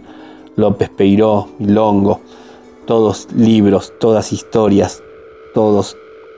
[0.56, 2.20] López Peiró y Longo,
[2.86, 5.02] todos libros, todas historias,
[5.54, 5.96] todos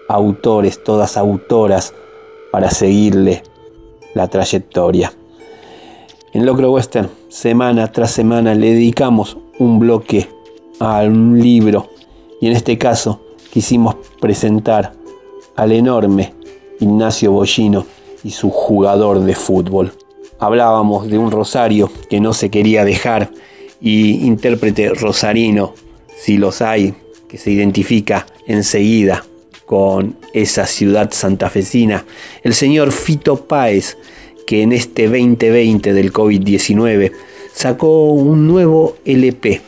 [0.09, 1.95] autores, todas autoras
[2.51, 3.43] para seguirle
[4.15, 5.13] la trayectoria.
[6.35, 10.29] En Locro Western, semana tras semana, le dedicamos un bloque
[10.81, 11.92] a un libro
[12.43, 14.93] y en este caso quisimos presentar
[15.55, 16.35] al enorme
[16.81, 17.87] Ignacio Bollino
[18.25, 19.93] y su jugador de fútbol.
[20.41, 23.31] Hablábamos de un Rosario que no se quería dejar
[23.81, 25.75] y intérprete rosarino,
[26.19, 26.95] si los hay,
[27.29, 29.25] que se identifica enseguida
[29.65, 32.05] con esa ciudad santafesina,
[32.43, 33.97] el señor Fito Páez,
[34.49, 37.13] que en este 2020 del COVID-19
[37.55, 39.63] sacó un nuevo LP,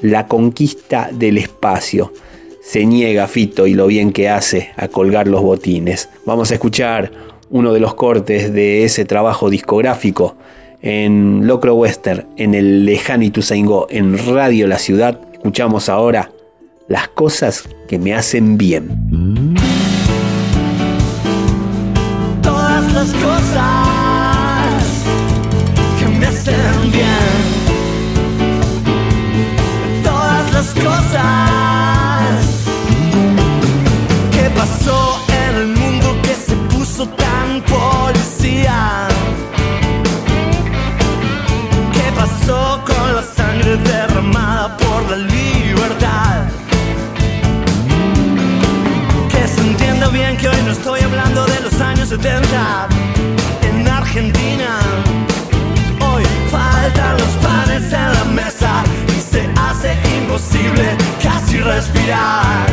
[0.00, 2.12] La Conquista del Espacio.
[2.62, 6.08] Se niega Fito y lo bien que hace a colgar los botines.
[6.24, 7.12] Vamos a escuchar
[7.50, 10.36] uno de los cortes de ese trabajo discográfico
[10.82, 15.20] en Locro Western, en el lejano Ituzaingó, en Radio La Ciudad.
[15.32, 16.30] Escuchamos ahora
[16.88, 19.56] las cosas que me hacen bien.
[22.42, 23.85] Todas las cosas
[52.22, 52.88] 70
[53.62, 54.78] en Argentina.
[56.00, 62.66] Hoy faltan los panes en la mesa y se hace imposible casi respirar.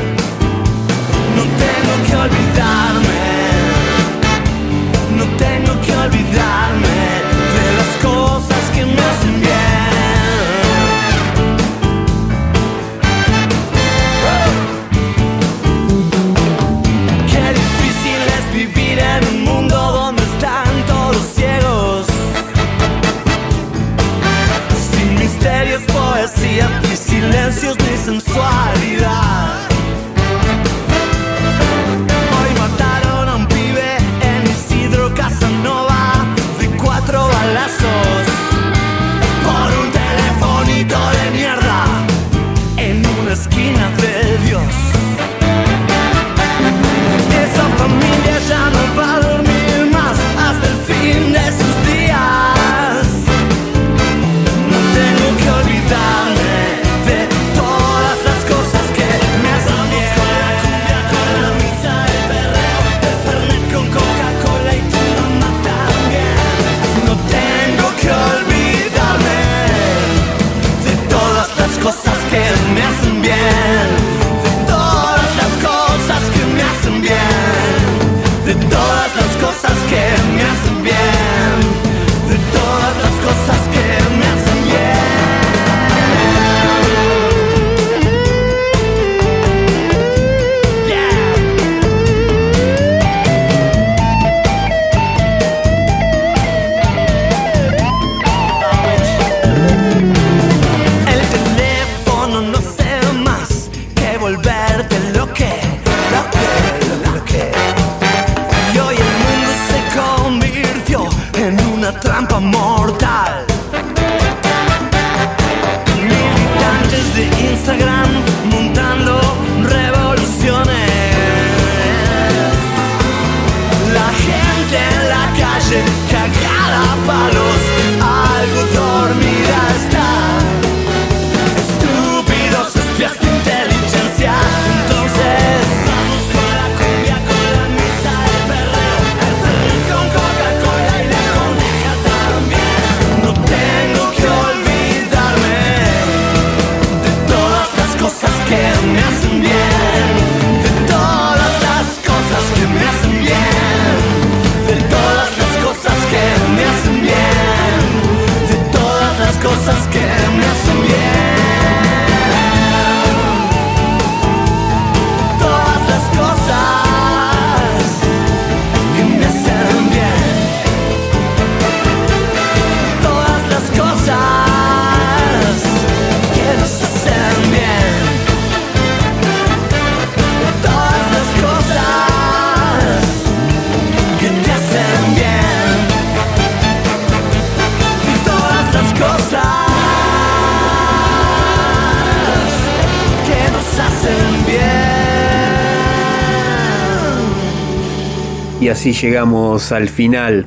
[198.84, 200.45] Así llegamos al final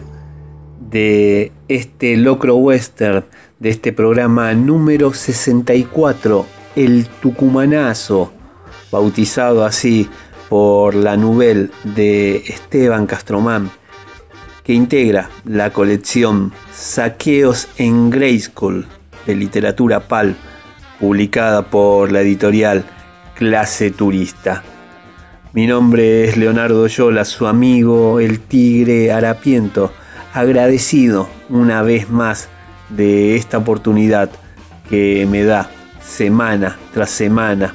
[0.79, 3.25] de este Locro Western,
[3.59, 6.45] de este programa número 64,
[6.77, 8.31] El Tucumanazo,
[8.93, 10.11] bautizado así
[10.51, 13.71] por la Nubel de Esteban Castromán,
[14.65, 18.87] que integra la colección Saqueos en School
[19.27, 20.37] de literatura PAL,
[21.01, 22.85] publicada por la editorial
[23.35, 24.63] Clase Turista.
[25.57, 29.91] Mi nombre es Leonardo Yola, su amigo el Tigre Harapiento,
[30.35, 32.51] agradecido una vez más
[32.91, 34.29] de esta oportunidad
[34.91, 35.71] que me da
[36.05, 37.73] semana tras semana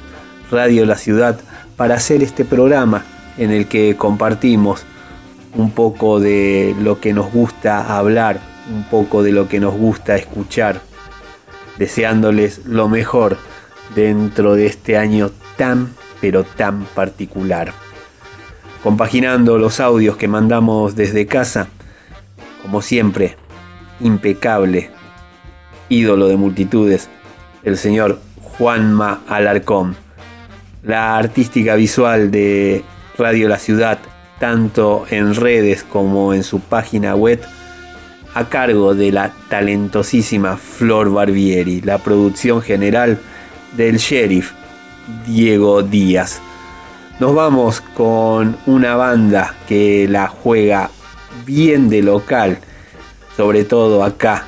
[0.48, 1.40] Radio La Ciudad
[1.76, 3.02] para hacer este programa
[3.36, 4.84] en el que compartimos
[5.56, 8.38] un poco de lo que nos gusta hablar,
[8.72, 10.80] un poco de lo que nos gusta escuchar,
[11.78, 13.38] deseándoles lo mejor
[13.96, 15.88] dentro de este año tan
[16.22, 17.72] pero tan particular.
[18.82, 21.66] Compaginando los audios que mandamos desde casa,
[22.62, 23.36] como siempre,
[24.00, 24.90] impecable,
[25.88, 27.08] ídolo de multitudes,
[27.64, 29.96] el señor Juanma Alarcón.
[30.84, 32.84] La artística visual de
[33.18, 33.98] Radio La Ciudad,
[34.38, 37.40] tanto en redes como en su página web,
[38.34, 43.18] a cargo de la talentosísima Flor Barbieri, la producción general
[43.76, 44.52] del sheriff
[45.26, 46.40] Diego Díaz.
[47.20, 50.90] Nos vamos con una banda que la juega
[51.44, 52.58] bien de local,
[53.36, 54.46] sobre todo acá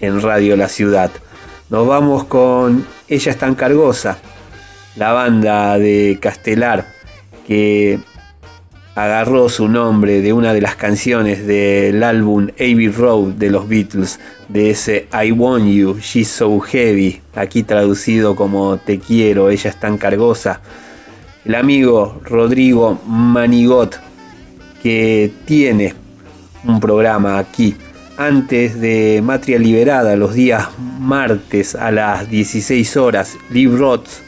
[0.00, 1.10] en Radio La Ciudad.
[1.70, 4.18] Nos vamos con Ella es tan cargosa,
[4.96, 6.86] la banda de Castelar
[7.46, 7.98] que
[8.96, 14.18] agarró su nombre de una de las canciones del álbum Abbey Road de los Beatles,
[14.48, 19.80] de ese I Want You, She's So Heavy, aquí traducido como Te quiero, ella es
[19.80, 20.60] tan cargosa.
[21.44, 24.00] El amigo Rodrigo Manigot,
[24.82, 25.94] que tiene
[26.64, 27.76] un programa aquí
[28.16, 30.68] antes de Matria Liberada, los días
[30.98, 34.22] martes a las 16 horas, Live Rots,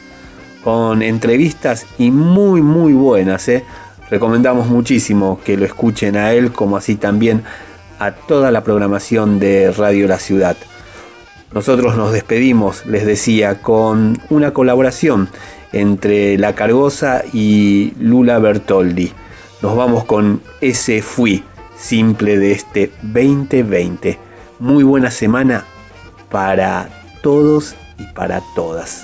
[0.63, 3.47] con entrevistas y muy, muy buenas.
[3.47, 3.63] ¿eh?
[4.09, 7.43] Recomendamos muchísimo que lo escuchen a él, como así también
[7.99, 10.57] a toda la programación de Radio La Ciudad.
[11.53, 15.29] Nosotros nos despedimos, les decía, con una colaboración
[15.71, 19.11] entre La Cargosa y Lula Bertoldi.
[19.61, 21.43] Nos vamos con ese fui
[21.77, 24.19] simple de este 2020.
[24.59, 25.65] Muy buena semana
[26.29, 26.89] para
[27.21, 29.03] todos y para todas.